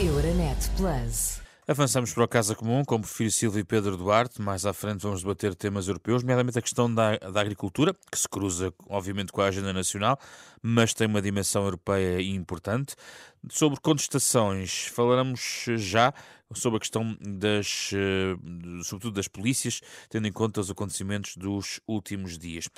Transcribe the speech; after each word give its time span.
Euronet 0.00 0.56
Plus. 0.78 1.42
Avançamos 1.68 2.14
para 2.14 2.24
a 2.24 2.28
Casa 2.28 2.54
Comum 2.54 2.82
com 2.86 2.94
o 2.94 3.00
Prefiro 3.00 3.30
Silva 3.30 3.60
e 3.60 3.64
Pedro 3.64 3.98
Duarte. 3.98 4.40
Mais 4.40 4.64
à 4.64 4.72
frente 4.72 5.02
vamos 5.02 5.20
debater 5.20 5.54
temas 5.54 5.88
europeus, 5.88 6.22
nomeadamente 6.22 6.58
a 6.58 6.62
questão 6.62 6.92
da, 6.92 7.18
da, 7.18 7.38
agricultura, 7.38 7.94
que 8.10 8.18
se 8.18 8.26
cruza, 8.26 8.72
obviamente, 8.88 9.30
com 9.30 9.42
a 9.42 9.48
agenda 9.48 9.74
nacional, 9.74 10.18
mas 10.62 10.94
tem 10.94 11.06
uma 11.06 11.20
dimensão 11.20 11.64
europeia 11.64 12.22
importante. 12.22 12.96
Sobre 13.50 13.78
contestações, 13.78 14.86
falaremos 14.86 15.66
já 15.76 16.14
sobre 16.54 16.78
a 16.78 16.80
questão 16.80 17.16
das, 17.20 17.90
eh, 17.92 18.36
sobretudo 18.82 19.14
das 19.14 19.28
polícias, 19.28 19.80
tendo 20.08 20.26
em 20.26 20.32
conta 20.32 20.60
os 20.60 20.70
acontecimentos 20.70 21.36
dos 21.36 21.80
últimos 21.86 22.36
dias. 22.36 22.68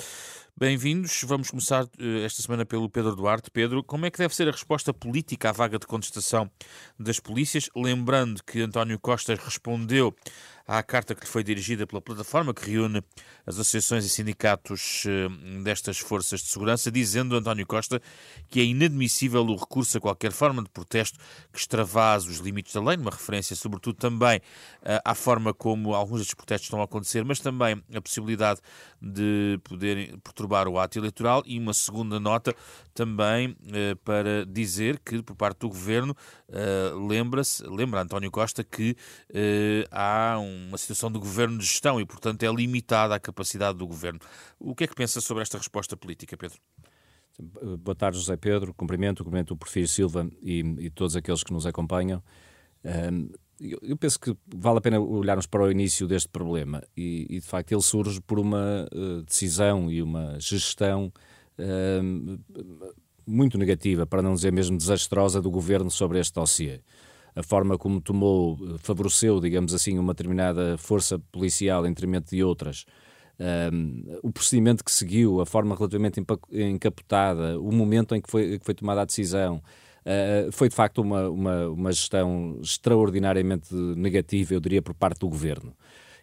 Bem-vindos. 0.56 1.22
Vamos 1.24 1.50
começar 1.50 1.86
eh, 1.98 2.24
esta 2.24 2.42
semana 2.42 2.66
pelo 2.66 2.90
Pedro 2.90 3.16
Duarte. 3.16 3.50
Pedro, 3.50 3.82
como 3.82 4.04
é 4.04 4.10
que 4.10 4.18
deve 4.18 4.34
ser 4.34 4.48
a 4.48 4.52
resposta 4.52 4.92
política 4.92 5.48
à 5.48 5.52
vaga 5.52 5.78
de 5.78 5.86
contestação 5.86 6.50
das 6.98 7.18
polícias? 7.18 7.70
Lembrando 7.74 8.42
que 8.44 8.60
António 8.60 8.98
Costa 8.98 9.34
respondeu 9.34 10.14
à 10.72 10.82
carta 10.82 11.14
que 11.14 11.20
lhe 11.20 11.26
foi 11.26 11.44
dirigida 11.44 11.86
pela 11.86 12.00
plataforma 12.00 12.54
que 12.54 12.70
reúne 12.70 13.02
as 13.44 13.58
associações 13.58 14.06
e 14.06 14.08
sindicatos 14.08 15.04
eh, 15.06 15.28
destas 15.62 15.98
forças 15.98 16.40
de 16.40 16.48
segurança, 16.48 16.90
dizendo 16.90 17.36
António 17.36 17.66
Costa 17.66 18.00
que 18.48 18.58
é 18.58 18.64
inadmissível 18.64 19.44
o 19.44 19.54
recurso 19.54 19.98
a 19.98 20.00
qualquer 20.00 20.32
forma 20.32 20.62
de 20.62 20.70
protesto 20.70 21.18
que 21.52 21.58
extravase 21.58 22.30
os 22.30 22.38
limites 22.38 22.72
da 22.72 22.80
lei, 22.80 22.96
numa 22.96 23.10
referência 23.10 23.54
sobretudo 23.54 23.96
também 23.96 24.40
eh, 24.82 24.98
à 25.04 25.14
forma 25.14 25.52
como 25.52 25.94
alguns 25.94 26.20
destes 26.20 26.34
protestos 26.34 26.68
estão 26.68 26.80
a 26.80 26.84
acontecer, 26.84 27.22
mas 27.22 27.38
também 27.38 27.82
a 27.94 28.00
possibilidade 28.00 28.60
de 29.00 29.60
poder 29.64 30.16
perturbar 30.24 30.68
o 30.68 30.78
ato 30.78 30.98
eleitoral. 30.98 31.42
E 31.44 31.58
uma 31.58 31.74
segunda 31.74 32.18
nota 32.18 32.54
também 32.94 33.54
eh, 33.74 33.94
para 34.02 34.46
dizer 34.46 34.98
que 35.04 35.22
por 35.22 35.36
parte 35.36 35.58
do 35.58 35.68
governo 35.68 36.16
lembra-se, 37.08 37.62
lembra 37.66 38.02
António 38.02 38.30
Costa 38.30 38.62
que 38.62 38.94
há 39.90 40.38
um 40.38 40.61
uma 40.68 40.78
situação 40.78 41.10
de 41.10 41.18
governo 41.18 41.58
de 41.58 41.64
gestão 41.64 42.00
e, 42.00 42.06
portanto, 42.06 42.42
é 42.42 42.52
limitada 42.52 43.14
a 43.14 43.20
capacidade 43.20 43.78
do 43.78 43.86
governo. 43.86 44.20
O 44.58 44.74
que 44.74 44.84
é 44.84 44.86
que 44.86 44.94
pensa 44.94 45.20
sobre 45.20 45.42
esta 45.42 45.58
resposta 45.58 45.96
política, 45.96 46.36
Pedro? 46.36 46.58
Boa 47.78 47.94
tarde, 47.94 48.18
José 48.18 48.36
Pedro. 48.36 48.74
Cumprimento, 48.74 49.24
cumprimento 49.24 49.54
o 49.54 49.56
Porfírio 49.56 49.88
Silva 49.88 50.28
e, 50.42 50.60
e 50.78 50.90
todos 50.90 51.16
aqueles 51.16 51.42
que 51.42 51.52
nos 51.52 51.66
acompanham. 51.66 52.22
Um, 52.84 53.30
eu, 53.60 53.96
penso 53.96 54.18
que 54.18 54.36
vale 54.54 54.78
a 54.78 54.80
pena 54.80 55.00
olharmos 55.00 55.46
para 55.46 55.62
o 55.62 55.70
início 55.70 56.08
deste 56.08 56.28
problema 56.28 56.82
e, 56.96 57.26
e 57.30 57.40
de 57.40 57.46
facto, 57.46 57.70
ele 57.72 57.82
surge 57.82 58.20
por 58.20 58.40
uma 58.40 58.88
uh, 58.92 59.22
decisão 59.22 59.90
e 59.90 60.02
uma 60.02 60.38
gestão 60.40 61.12
muito 63.24 63.56
negativa, 63.56 64.04
para 64.04 64.20
não 64.20 64.34
dizer 64.34 64.50
mesmo 64.50 64.76
desastrosa, 64.76 65.40
do 65.40 65.50
governo 65.50 65.90
sobre 65.90 66.18
este 66.18 66.34
dossiê 66.34 66.80
a 67.34 67.42
forma 67.42 67.78
como 67.78 68.00
tomou, 68.00 68.58
favoreceu, 68.78 69.40
digamos 69.40 69.74
assim, 69.74 69.98
uma 69.98 70.12
determinada 70.12 70.76
força 70.78 71.18
policial 71.30 71.86
em 71.86 71.90
detrimento 71.90 72.30
de 72.30 72.42
outras, 72.42 72.84
um, 73.72 74.18
o 74.22 74.30
procedimento 74.30 74.84
que 74.84 74.92
seguiu, 74.92 75.40
a 75.40 75.46
forma 75.46 75.74
relativamente 75.74 76.22
encapotada, 76.52 77.58
o 77.58 77.72
momento 77.72 78.14
em 78.14 78.20
que 78.20 78.30
foi, 78.30 78.58
que 78.58 78.64
foi 78.64 78.74
tomada 78.74 79.02
a 79.02 79.04
decisão, 79.04 79.56
uh, 80.06 80.52
foi 80.52 80.68
de 80.68 80.74
facto 80.74 80.98
uma, 80.98 81.28
uma, 81.28 81.68
uma 81.68 81.92
gestão 81.92 82.58
extraordinariamente 82.62 83.74
negativa, 83.74 84.54
eu 84.54 84.60
diria, 84.60 84.82
por 84.82 84.94
parte 84.94 85.20
do 85.20 85.28
governo. 85.28 85.74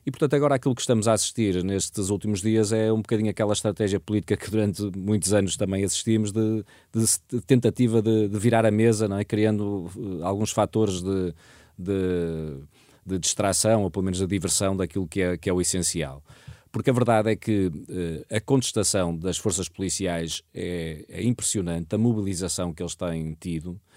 E, 0.05 0.11
portanto, 0.11 0.33
agora 0.35 0.55
aquilo 0.55 0.73
que 0.73 0.81
estamos 0.81 1.07
a 1.07 1.13
assistir 1.13 1.63
nestes 1.63 2.09
últimos 2.09 2.41
dias 2.41 2.71
é 2.71 2.91
um 2.91 2.97
bocadinho 2.97 3.29
aquela 3.29 3.53
estratégia 3.53 3.99
política 3.99 4.37
que 4.37 4.49
durante 4.49 4.81
muitos 4.97 5.33
anos 5.33 5.57
também 5.57 5.83
assistimos 5.83 6.31
de, 6.31 6.63
de, 6.93 7.05
de 7.31 7.41
tentativa 7.41 8.01
de, 8.01 8.27
de, 8.27 8.39
virar 8.39 8.65
a 8.65 8.71
mesa, 8.71 9.07
não 9.07 9.17
é? 9.17 9.25
criando 9.25 9.89
uh, 9.95 10.23
alguns 10.23 10.51
fatores 10.51 11.01
de, 11.01 11.33
de, 11.77 13.19
distração, 13.19 13.83
ou 13.83 13.91
pelo 13.91 14.05
menos 14.05 14.19
de 14.19 14.27
diversão 14.27 14.75
daquilo 14.75 15.07
que 15.07 15.21
é, 15.21 15.37
que 15.37 15.49
é 15.49 15.53
o 15.53 15.59
essencial. 15.59 16.23
Porque 16.71 16.91
a 16.91 16.93
verdade 16.93 17.31
é 17.31 17.35
que 17.35 17.67
uh, 17.67 18.35
a 18.35 18.39
contestação 18.39 19.15
das 19.15 19.37
forças 19.37 19.67
policiais 19.67 20.43
é, 20.53 21.03
é 21.09 21.23
impressionante, 21.23 21.93
a 21.93 21.97
mobilização 21.97 22.73
que 22.73 22.81
eles 22.81 22.95
têm 22.95 23.35
tido, 23.39 23.71
eh, 23.71 23.88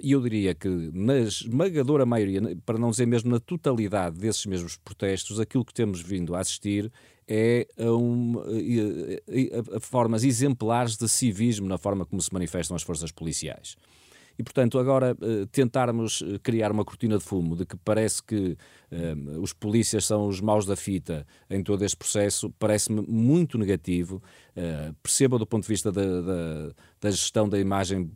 e 0.00 0.12
eu 0.12 0.20
diria 0.20 0.54
que 0.54 0.68
na 0.92 1.18
esmagadora 1.18 2.06
maioria, 2.06 2.40
para 2.64 2.78
não 2.78 2.90
dizer 2.90 3.06
mesmo 3.06 3.30
na 3.30 3.40
totalidade 3.40 4.18
desses 4.18 4.46
mesmos 4.46 4.76
protestos, 4.76 5.40
aquilo 5.40 5.64
que 5.64 5.74
temos 5.74 6.00
vindo 6.00 6.34
a 6.34 6.40
assistir 6.40 6.92
é 7.26 7.66
a, 7.78 7.90
um, 7.92 8.38
a, 8.38 9.74
a, 9.74 9.76
a 9.76 9.80
formas 9.80 10.24
exemplares 10.24 10.96
de 10.96 11.08
civismo 11.08 11.66
na 11.66 11.78
forma 11.78 12.04
como 12.04 12.20
se 12.20 12.32
manifestam 12.32 12.76
as 12.76 12.82
forças 12.82 13.10
policiais. 13.10 13.76
E, 14.38 14.42
portanto, 14.42 14.78
agora 14.78 15.16
eh, 15.20 15.46
tentarmos 15.50 16.22
eh, 16.22 16.38
criar 16.42 16.72
uma 16.72 16.84
cortina 16.84 17.18
de 17.18 17.24
fumo 17.24 17.54
de 17.54 17.66
que 17.66 17.76
parece 17.76 18.22
que 18.22 18.56
os 19.40 19.54
polícias 19.54 20.04
são 20.04 20.28
os 20.28 20.38
maus 20.38 20.66
da 20.66 20.76
fita 20.76 21.26
em 21.48 21.62
todo 21.62 21.82
este 21.82 21.96
processo, 21.96 22.50
parece-me 22.58 23.00
muito 23.00 23.56
negativo. 23.56 24.22
Perceba 25.02 25.38
do 25.38 25.46
ponto 25.46 25.62
de 25.62 25.68
vista 25.68 25.90
da, 25.90 26.02
da, 26.02 26.72
da 27.00 27.10
gestão 27.10 27.48
da 27.48 27.58
imagem 27.58 28.10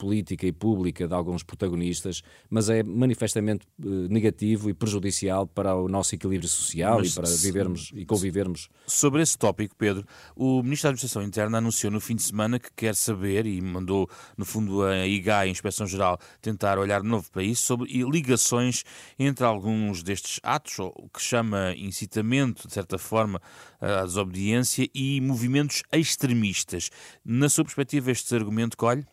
política 0.00 0.46
e 0.46 0.52
pública 0.52 1.06
de 1.06 1.12
alguns 1.12 1.42
protagonistas, 1.42 2.22
mas 2.48 2.70
é 2.70 2.82
manifestamente 2.82 3.66
uh, 3.84 4.08
negativo 4.08 4.70
e 4.70 4.74
prejudicial 4.74 5.46
para 5.46 5.76
o 5.76 5.88
nosso 5.88 6.14
equilíbrio 6.14 6.48
social 6.48 6.98
mas, 6.98 7.12
e 7.12 7.14
para 7.14 7.28
vivermos 7.28 7.92
e 7.94 8.06
convivermos. 8.06 8.70
Sobre 8.86 9.20
esse 9.20 9.36
tópico, 9.36 9.76
Pedro, 9.76 10.06
o 10.34 10.62
Ministro 10.62 10.84
da 10.84 10.88
Administração 10.92 11.22
Interna 11.22 11.58
anunciou 11.58 11.92
no 11.92 12.00
fim 12.00 12.16
de 12.16 12.22
semana 12.22 12.58
que 12.58 12.70
quer 12.74 12.94
saber 12.94 13.44
e 13.44 13.60
mandou, 13.60 14.08
no 14.38 14.46
fundo, 14.46 14.82
a 14.82 15.06
IGA, 15.06 15.40
a 15.40 15.48
Inspeção 15.48 15.86
Geral, 15.86 16.18
tentar 16.40 16.78
olhar 16.78 17.02
de 17.02 17.08
novo 17.08 17.30
para 17.30 17.42
isso, 17.42 17.64
sobre 17.64 17.86
ligações 18.04 18.84
entre 19.18 19.44
alguns 19.44 20.02
destes 20.02 20.40
atos, 20.42 20.78
o 20.78 21.10
que 21.12 21.20
chama 21.20 21.74
incitamento, 21.76 22.66
de 22.66 22.72
certa 22.72 22.96
forma, 22.96 23.38
à 23.78 24.04
desobediência 24.04 24.88
e 24.94 25.20
movimentos 25.20 25.79
extremistas. 25.92 26.90
Na 27.24 27.48
sua 27.48 27.64
perspectiva, 27.64 28.10
este 28.10 28.34
argumento 28.34 28.76
colhe? 28.76 29.06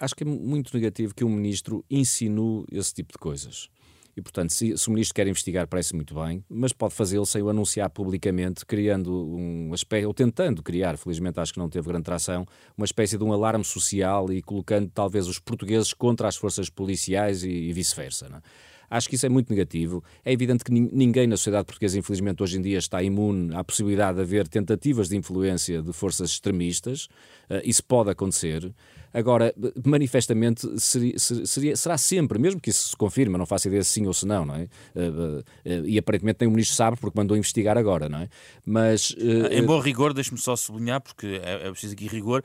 acho 0.00 0.14
que 0.14 0.24
é 0.24 0.26
muito 0.26 0.74
negativo 0.74 1.14
que 1.14 1.24
um 1.24 1.30
ministro 1.30 1.84
insinue 1.90 2.64
esse 2.72 2.94
tipo 2.94 3.12
de 3.12 3.18
coisas. 3.18 3.68
E, 4.16 4.22
portanto, 4.22 4.52
se, 4.52 4.76
se 4.78 4.88
o 4.88 4.92
ministro 4.92 5.12
quer 5.12 5.26
investigar, 5.26 5.66
parece 5.66 5.94
muito 5.94 6.14
bem, 6.14 6.44
mas 6.48 6.72
pode 6.72 6.94
fazê-lo 6.94 7.26
sem 7.26 7.42
o 7.42 7.48
anunciar 7.48 7.90
publicamente, 7.90 8.64
criando 8.64 9.12
um 9.12 9.74
espécie, 9.74 10.06
ou 10.06 10.14
tentando 10.14 10.62
criar, 10.62 10.96
felizmente 10.96 11.40
acho 11.40 11.52
que 11.52 11.58
não 11.58 11.68
teve 11.68 11.88
grande 11.88 12.04
tração, 12.04 12.46
uma 12.78 12.84
espécie 12.84 13.18
de 13.18 13.24
um 13.24 13.32
alarme 13.32 13.64
social 13.64 14.32
e 14.32 14.40
colocando 14.40 14.88
talvez 14.88 15.26
os 15.26 15.40
portugueses 15.40 15.92
contra 15.92 16.28
as 16.28 16.36
forças 16.36 16.70
policiais 16.70 17.42
e, 17.42 17.50
e 17.50 17.72
vice-versa. 17.72 18.26
É? 18.26 18.73
Acho 18.88 19.08
que 19.08 19.14
isso 19.14 19.26
é 19.26 19.28
muito 19.28 19.50
negativo. 19.50 20.02
É 20.24 20.32
evidente 20.32 20.64
que 20.64 20.72
ninguém 20.72 21.26
na 21.26 21.36
sociedade 21.36 21.66
portuguesa, 21.66 21.98
infelizmente, 21.98 22.42
hoje 22.42 22.58
em 22.58 22.62
dia 22.62 22.78
está 22.78 23.02
imune 23.02 23.54
à 23.54 23.64
possibilidade 23.64 24.16
de 24.16 24.22
haver 24.22 24.48
tentativas 24.48 25.08
de 25.08 25.16
influência 25.16 25.82
de 25.82 25.92
forças 25.92 26.30
extremistas. 26.30 27.04
Uh, 27.50 27.60
isso 27.64 27.84
pode 27.84 28.10
acontecer. 28.10 28.72
Agora, 29.14 29.54
manifestamente, 29.86 30.68
seria, 30.80 31.16
seria, 31.18 31.76
será 31.76 31.96
sempre, 31.96 32.36
mesmo 32.36 32.60
que 32.60 32.70
isso 32.70 32.88
se 32.88 32.96
confirme, 32.96 33.38
não 33.38 33.46
faço 33.46 33.68
ideia 33.68 33.84
se 33.84 33.92
sim 33.92 34.06
ou 34.08 34.12
se 34.12 34.26
não, 34.26 34.44
não 34.44 34.56
é? 34.56 34.62
Eh, 34.96 35.44
eh, 35.64 35.82
e 35.84 35.98
aparentemente 35.98 36.38
nem 36.40 36.48
o 36.48 36.50
Ministro 36.50 36.74
sabe, 36.74 36.96
porque 36.96 37.16
mandou 37.16 37.36
investigar 37.36 37.78
agora, 37.78 38.08
não 38.08 38.18
é? 38.18 38.28
Mas. 38.66 39.14
Eh, 39.16 39.58
em 39.58 39.62
bom 39.64 39.78
rigor, 39.78 40.12
deixe-me 40.12 40.38
só 40.38 40.56
sublinhar, 40.56 41.00
porque 41.00 41.40
é, 41.44 41.68
é 41.68 41.70
preciso 41.70 41.92
aqui 41.92 42.08
rigor, 42.08 42.42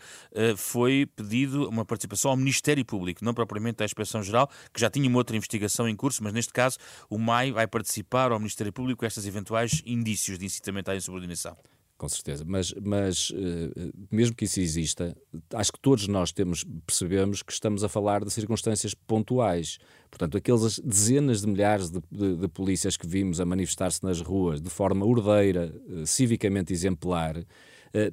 foi 0.55 1.07
pedido 1.15 1.67
uma 1.67 1.83
participação 1.83 2.29
ao 2.29 2.37
Ministério 2.37 2.85
Público, 2.85 3.25
não 3.25 3.33
propriamente 3.33 3.81
à 3.81 3.85
Inspeção-Geral, 3.85 4.47
que 4.71 4.79
já 4.79 4.91
tinha 4.91 5.09
uma 5.09 5.17
outra 5.17 5.35
investigação 5.35 5.89
em 5.89 5.95
curso, 5.95 6.23
mas 6.23 6.33
neste 6.33 6.53
caso 6.53 6.77
o 7.09 7.17
MAI 7.17 7.51
vai 7.51 7.65
participar 7.65 8.31
ao 8.31 8.37
Ministério 8.37 8.71
Público 8.71 9.03
estes 9.03 9.25
eventuais 9.25 9.81
indícios 9.87 10.37
de 10.37 10.45
incitamento 10.45 10.91
à 10.91 10.95
insubordinação. 10.95 11.57
Com 11.99 12.07
certeza, 12.07 12.45
mas, 12.47 12.73
mas 12.81 13.29
uh, 13.31 13.93
mesmo 14.09 14.33
que 14.33 14.45
isso 14.45 14.61
exista, 14.61 15.13
acho 15.53 15.73
que 15.73 15.79
todos 15.81 16.07
nós 16.07 16.31
temos, 16.31 16.63
percebemos 16.87 17.43
que 17.43 17.51
estamos 17.51 17.83
a 17.83 17.89
falar 17.89 18.23
de 18.23 18.31
circunstâncias 18.31 18.93
pontuais. 18.93 19.79
Portanto, 20.09 20.37
aquelas 20.37 20.79
dezenas 20.79 21.41
de 21.41 21.47
milhares 21.47 21.89
de, 21.89 21.99
de, 22.09 22.37
de 22.37 22.47
polícias 22.47 22.95
que 22.95 23.05
vimos 23.05 23.41
a 23.41 23.45
manifestar-se 23.45 24.01
nas 24.01 24.21
ruas 24.21 24.61
de 24.61 24.69
forma 24.69 25.05
ordeira, 25.05 25.75
uh, 25.89 26.07
civicamente 26.07 26.71
exemplar, 26.71 27.35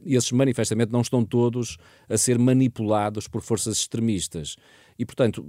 esses 0.06 0.32
manifestamente 0.32 0.90
não 0.90 1.02
estão 1.02 1.22
todos 1.22 1.76
a 2.08 2.16
ser 2.16 2.38
manipulados 2.38 3.28
por 3.28 3.42
forças 3.42 3.76
extremistas. 3.76 4.56
E, 4.98 5.04
portanto, 5.04 5.46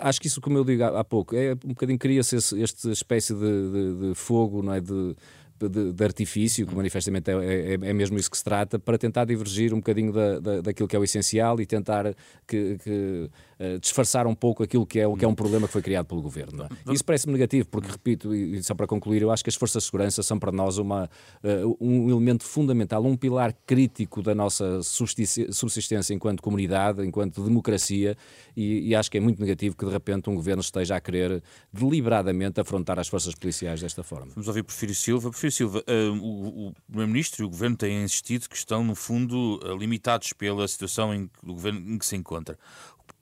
acho 0.00 0.20
que 0.20 0.26
isso, 0.26 0.40
como 0.40 0.58
eu 0.58 0.64
digo 0.64 0.82
há, 0.82 1.04
pouco, 1.04 1.36
é 1.36 1.52
um 1.64 1.68
bocadinho 1.68 1.98
cria-se 1.98 2.36
esta 2.36 2.90
espécie 2.90 3.32
de, 3.32 3.40
de, 3.40 4.08
de, 4.08 4.14
fogo, 4.14 4.62
não 4.62 4.72
é? 4.72 4.80
De, 4.80 5.14
de, 5.58 5.92
de 5.92 6.04
artifício, 6.04 6.66
que 6.66 6.74
manifestamente 6.74 7.30
é, 7.30 7.34
é, 7.34 7.74
é, 7.74 7.92
mesmo 7.92 8.18
isso 8.18 8.30
que 8.30 8.36
se 8.36 8.44
trata, 8.44 8.78
para 8.78 8.98
tentar 8.98 9.24
divergir 9.24 9.72
um 9.72 9.78
bocadinho 9.78 10.12
da, 10.12 10.38
da, 10.38 10.60
daquilo 10.60 10.88
que 10.88 10.96
é 10.96 10.98
o 10.98 11.04
essencial 11.04 11.60
e 11.60 11.66
tentar 11.66 12.14
que, 12.46 12.78
que 12.78 13.30
uh, 13.58 13.78
disfarçar 13.78 14.26
um 14.26 14.34
pouco 14.34 14.62
aquilo 14.62 14.86
que 14.86 15.00
é, 15.00 15.16
que 15.16 15.24
é 15.24 15.28
um 15.28 15.34
problema 15.34 15.66
que 15.66 15.72
foi 15.72 15.82
criado 15.82 16.06
pelo 16.06 16.22
governo. 16.22 16.64
É? 16.64 16.92
Isso 16.92 17.04
parece-me 17.04 17.32
negativo, 17.32 17.68
porque, 17.68 17.90
repito, 17.90 18.34
e 18.34 18.62
só 18.62 18.74
para 18.74 18.86
concluir, 18.86 19.22
eu 19.22 19.30
acho 19.30 19.42
que 19.42 19.50
as 19.50 19.54
forças 19.54 19.82
de 19.82 19.86
segurança 19.86 20.22
são 20.22 20.38
para 20.38 20.52
nós 20.52 20.78
uma, 20.78 21.10
uh, 21.42 21.76
um 21.80 22.08
elemento 22.10 22.44
fundamental, 22.44 23.04
um 23.04 23.16
pilar 23.16 23.54
crítico 23.66 24.22
da 24.22 24.34
nossa 24.34 24.80
subsistência 24.82 26.14
enquanto 26.14 26.42
comunidade, 26.42 27.04
enquanto 27.06 27.42
democracia, 27.42 28.16
e, 28.56 28.88
e 28.88 28.94
acho 28.94 29.10
que 29.10 29.18
é 29.18 29.20
muito 29.20 29.40
negativo 29.40 29.76
que 29.76 29.84
de 29.84 29.92
repente 29.92 30.28
um 30.30 30.34
governo 30.34 30.60
esteja 30.60 30.96
a 30.96 31.00
querer 31.00 31.42
deliberadamente 31.72 32.60
afrontar 32.60 32.98
as 32.98 33.08
forças 33.08 33.34
policiais 33.34 33.80
desta 33.80 34.02
forma. 34.02 34.32
Vamos 34.34 34.48
ouvir 34.48 34.62
Porfírio 34.62 34.94
Silva. 34.94 35.30
Porfírio 35.30 35.52
Silva, 35.52 35.84
uh, 35.88 36.12
o, 36.12 36.68
o 36.68 36.74
Primeiro-Ministro 36.86 37.44
e 37.44 37.46
o 37.46 37.50
Governo 37.50 37.76
têm 37.76 38.02
insistido 38.02 38.48
que 38.48 38.56
estão, 38.56 38.84
no 38.84 38.94
fundo, 38.94 39.60
limitados 39.78 40.32
pela 40.32 40.66
situação 40.66 41.14
em, 41.14 41.30
do 41.42 41.54
Governo 41.54 41.94
em 41.94 41.98
que 41.98 42.06
se 42.06 42.16
encontra. 42.16 42.58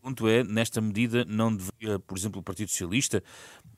Ponto 0.02 0.26
é, 0.26 0.42
nesta 0.42 0.80
medida, 0.80 1.24
não 1.24 1.54
deveria, 1.54 1.96
por 2.00 2.18
exemplo, 2.18 2.40
o 2.40 2.42
Partido 2.42 2.68
Socialista 2.68 3.22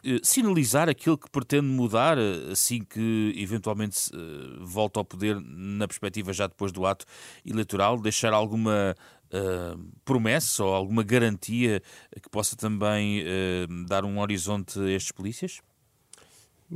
uh, 0.05 0.25
sinalizar 0.25 0.89
aquilo 0.89 1.19
que 1.19 1.31
pretende 1.31 1.67
mudar 1.67 2.17
assim 2.51 2.83
que 2.83 3.35
eventualmente 3.37 4.11
volta 4.59 4.99
ao 4.99 5.05
poder 5.05 5.39
na 5.39 5.87
perspectiva 5.87 6.33
já 6.33 6.47
depois 6.47 6.73
do 6.73 6.87
ato 6.87 7.05
eleitoral, 7.45 8.01
deixar 8.01 8.33
alguma 8.33 8.95
promessa 10.05 10.63
ou 10.63 10.73
alguma 10.73 11.03
garantia 11.03 11.83
que 12.23 12.31
possa 12.31 12.55
também 12.55 13.25
dar 13.89 14.05
um 14.05 14.21
horizonte 14.21 14.79
a 14.79 14.89
estes 14.91 15.11
polícias? 15.11 15.61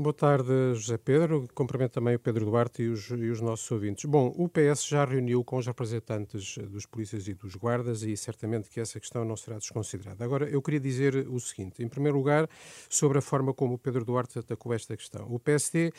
Boa 0.01 0.15
tarde, 0.15 0.53
José 0.75 0.97
Pedro. 0.97 1.49
Cumprimento 1.53 1.95
também 1.95 2.15
o 2.15 2.21
Pedro 2.21 2.45
Duarte 2.45 2.85
e 2.85 2.89
os, 2.89 3.11
e 3.11 3.31
os, 3.31 3.41
nossos 3.41 3.69
ouvintes. 3.69 4.05
Bom, 4.05 4.33
o 4.37 4.49
PS 4.49 4.87
já 4.87 5.05
reuniu 5.05 5.43
com 5.43 5.57
os 5.57 5.67
representantes 5.67 6.57
dos 6.57 6.87
polícias 6.87 7.27
e 7.27 7.35
dos 7.35 7.57
guardas 7.57 8.05
e 8.05 8.17
certamente 8.17 8.71
que 8.71 8.79
essa 8.79 9.01
questão 9.01 9.25
não 9.25 9.37
será 9.37 9.59
desconsiderada. 9.59 10.25
Agora, 10.25 10.49
eu 10.49 10.63
queria 10.63 10.79
dizer 10.79 11.27
o 11.29 11.41
seguinte: 11.41 11.83
em 11.83 11.89
primeiro 11.89 12.17
lugar, 12.17 12.49
sobre 12.89 13.19
a 13.19 13.21
forma 13.21 13.53
como 13.53 13.75
o 13.75 13.79
Pedro 13.79 14.05
Duarte 14.05 14.39
atacou 14.39 14.73
esta 14.73 14.97
questão. 14.97 15.27
O 15.29 15.41
PSD 15.41 15.93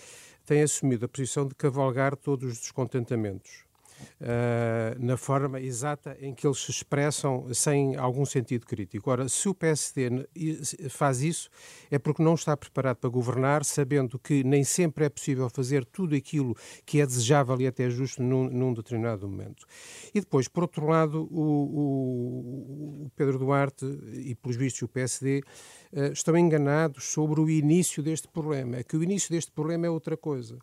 tem 0.45 0.61
assumido 0.61 1.03
a 1.03 1.09
posição 1.09 1.45
de 1.45 1.53
cavalgar 1.53 2.15
todos 2.15 2.53
os 2.53 2.57
descontentamentos 2.57 3.68
na 4.99 5.17
forma 5.17 5.59
exata 5.59 6.17
em 6.19 6.33
que 6.33 6.45
eles 6.45 6.59
se 6.59 6.71
expressam 6.71 7.53
sem 7.53 7.95
algum 7.95 8.25
sentido 8.25 8.65
crítico. 8.65 9.09
Ora, 9.09 9.29
se 9.29 9.47
o 9.47 9.55
PSD 9.55 10.27
faz 10.89 11.21
isso, 11.21 11.49
é 11.89 11.97
porque 11.97 12.21
não 12.21 12.33
está 12.33 12.55
preparado 12.55 12.97
para 12.97 13.09
governar, 13.09 13.63
sabendo 13.63 14.19
que 14.19 14.43
nem 14.43 14.63
sempre 14.63 15.05
é 15.05 15.09
possível 15.09 15.49
fazer 15.49 15.85
tudo 15.85 16.15
aquilo 16.15 16.55
que 16.85 17.01
é 17.01 17.05
desejável 17.05 17.59
e 17.61 17.67
até 17.67 17.89
justo 17.89 18.21
num, 18.21 18.49
num 18.49 18.73
determinado 18.73 19.27
momento. 19.27 19.65
E 20.13 20.19
depois, 20.19 20.47
por 20.47 20.63
outro 20.63 20.85
lado, 20.87 21.27
o, 21.31 23.05
o 23.05 23.11
Pedro 23.15 23.37
Duarte 23.37 23.85
e, 24.13 24.35
pelos 24.35 24.57
vistos, 24.57 24.81
o 24.81 24.87
PSD 24.87 25.41
eh, 25.91 26.11
estão 26.11 26.37
enganados 26.37 27.05
sobre 27.05 27.39
o 27.39 27.49
início 27.49 28.03
deste 28.03 28.27
problema. 28.27 28.77
É 28.77 28.83
que 28.83 28.97
o 28.97 29.03
início 29.03 29.29
deste 29.31 29.51
problema 29.51 29.87
é 29.87 29.89
outra 29.89 30.15
coisa. 30.15 30.57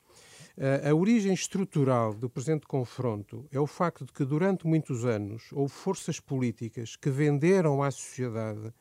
A 0.58 0.94
origem 0.94 1.35
estrutural 1.35 2.14
do 2.14 2.31
presente 2.31 2.67
confronto 2.67 3.47
é 3.53 3.61
o 3.61 3.67
facto 3.67 4.06
de 4.06 4.12
que, 4.12 4.25
durante 4.25 4.67
muitos 4.67 5.05
anos, 5.05 5.53
houve 5.53 5.75
forças 5.75 6.19
políticas 6.19 6.97
que 6.97 7.11
venderam 7.11 7.82
à 7.82 7.91
sociedade 7.91 8.73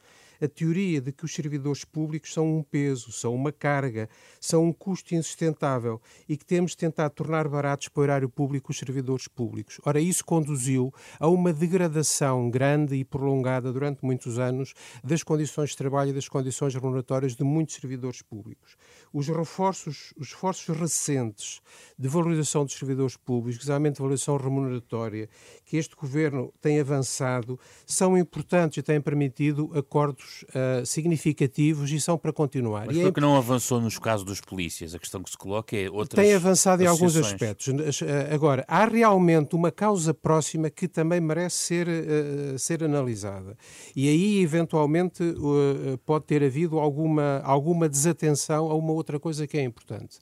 a 0.45 0.49
teoria 0.49 1.01
de 1.01 1.11
que 1.11 1.25
os 1.25 1.33
servidores 1.33 1.83
públicos 1.83 2.33
são 2.33 2.57
um 2.57 2.63
peso, 2.63 3.11
são 3.11 3.33
uma 3.33 3.51
carga, 3.51 4.09
são 4.39 4.63
um 4.63 4.73
custo 4.73 5.13
insustentável 5.13 6.01
e 6.29 6.37
que 6.37 6.45
temos 6.45 6.71
de 6.71 6.77
tentar 6.77 7.09
tornar 7.09 7.47
baratos 7.47 7.89
para 7.89 8.01
o 8.01 8.03
erário 8.03 8.29
público 8.29 8.71
os 8.71 8.77
servidores 8.77 9.27
públicos. 9.27 9.79
Ora, 9.85 9.99
isso 9.99 10.23
conduziu 10.23 10.93
a 11.19 11.27
uma 11.27 11.51
degradação 11.51 12.49
grande 12.49 12.95
e 12.95 13.03
prolongada 13.03 13.71
durante 13.71 14.03
muitos 14.03 14.39
anos 14.39 14.73
das 15.03 15.23
condições 15.23 15.71
de 15.71 15.77
trabalho 15.77 16.11
e 16.11 16.13
das 16.13 16.29
condições 16.29 16.73
remuneratórias 16.73 17.35
de 17.35 17.43
muitos 17.43 17.75
servidores 17.75 18.21
públicos. 18.21 18.75
Os 19.11 19.27
reforços, 19.27 20.13
os 20.17 20.27
esforços 20.27 20.77
recentes 20.77 21.61
de 21.97 22.07
valorização 22.07 22.65
dos 22.65 22.73
servidores 22.73 23.17
públicos, 23.17 23.55
especialmente 23.55 23.95
de 23.95 23.99
valorização 23.99 24.37
remuneratória, 24.37 25.29
que 25.65 25.77
este 25.77 25.95
governo 25.95 26.53
tem 26.61 26.79
avançado, 26.79 27.59
são 27.85 28.17
importantes 28.17 28.77
e 28.77 28.83
têm 28.83 29.01
permitido 29.01 29.71
acordos 29.73 30.34
uh, 30.43 30.85
significativos 30.85 31.91
e 31.91 31.99
são 31.99 32.17
para 32.17 32.31
continuar. 32.33 32.85
Mas 32.87 32.97
por 32.97 33.13
que 33.13 33.21
não 33.21 33.35
avançou 33.35 33.79
nos 33.79 33.97
casos 33.99 34.25
dos 34.25 34.41
polícias? 34.41 34.95
A 34.95 34.99
questão 34.99 35.21
que 35.23 35.29
se 35.29 35.37
coloca 35.37 35.75
é 35.75 35.89
outra. 35.89 36.21
Tem 36.21 36.33
avançado 36.33 36.83
em 36.83 36.87
alguns 36.87 37.15
aspectos. 37.15 37.67
Eh, 38.01 38.33
agora, 38.33 38.65
há 38.67 38.85
realmente 38.85 39.55
uma 39.55 39.71
causa 39.71 40.13
próxima 40.13 40.69
que 40.69 40.87
também 40.87 41.19
merece 41.19 41.57
ser, 41.57 41.87
uh, 41.87 42.59
ser 42.59 42.83
analisada. 42.83 43.57
E 43.95 44.07
aí, 44.07 44.41
eventualmente, 44.41 45.23
uh, 45.23 45.97
pode 46.05 46.25
ter 46.25 46.43
havido 46.43 46.79
alguma, 46.79 47.41
alguma 47.43 47.87
desatenção 47.87 48.69
a 48.69 48.75
uma 48.75 48.91
outra 48.91 49.19
coisa 49.19 49.47
que 49.47 49.57
é 49.57 49.63
importante. 49.63 50.19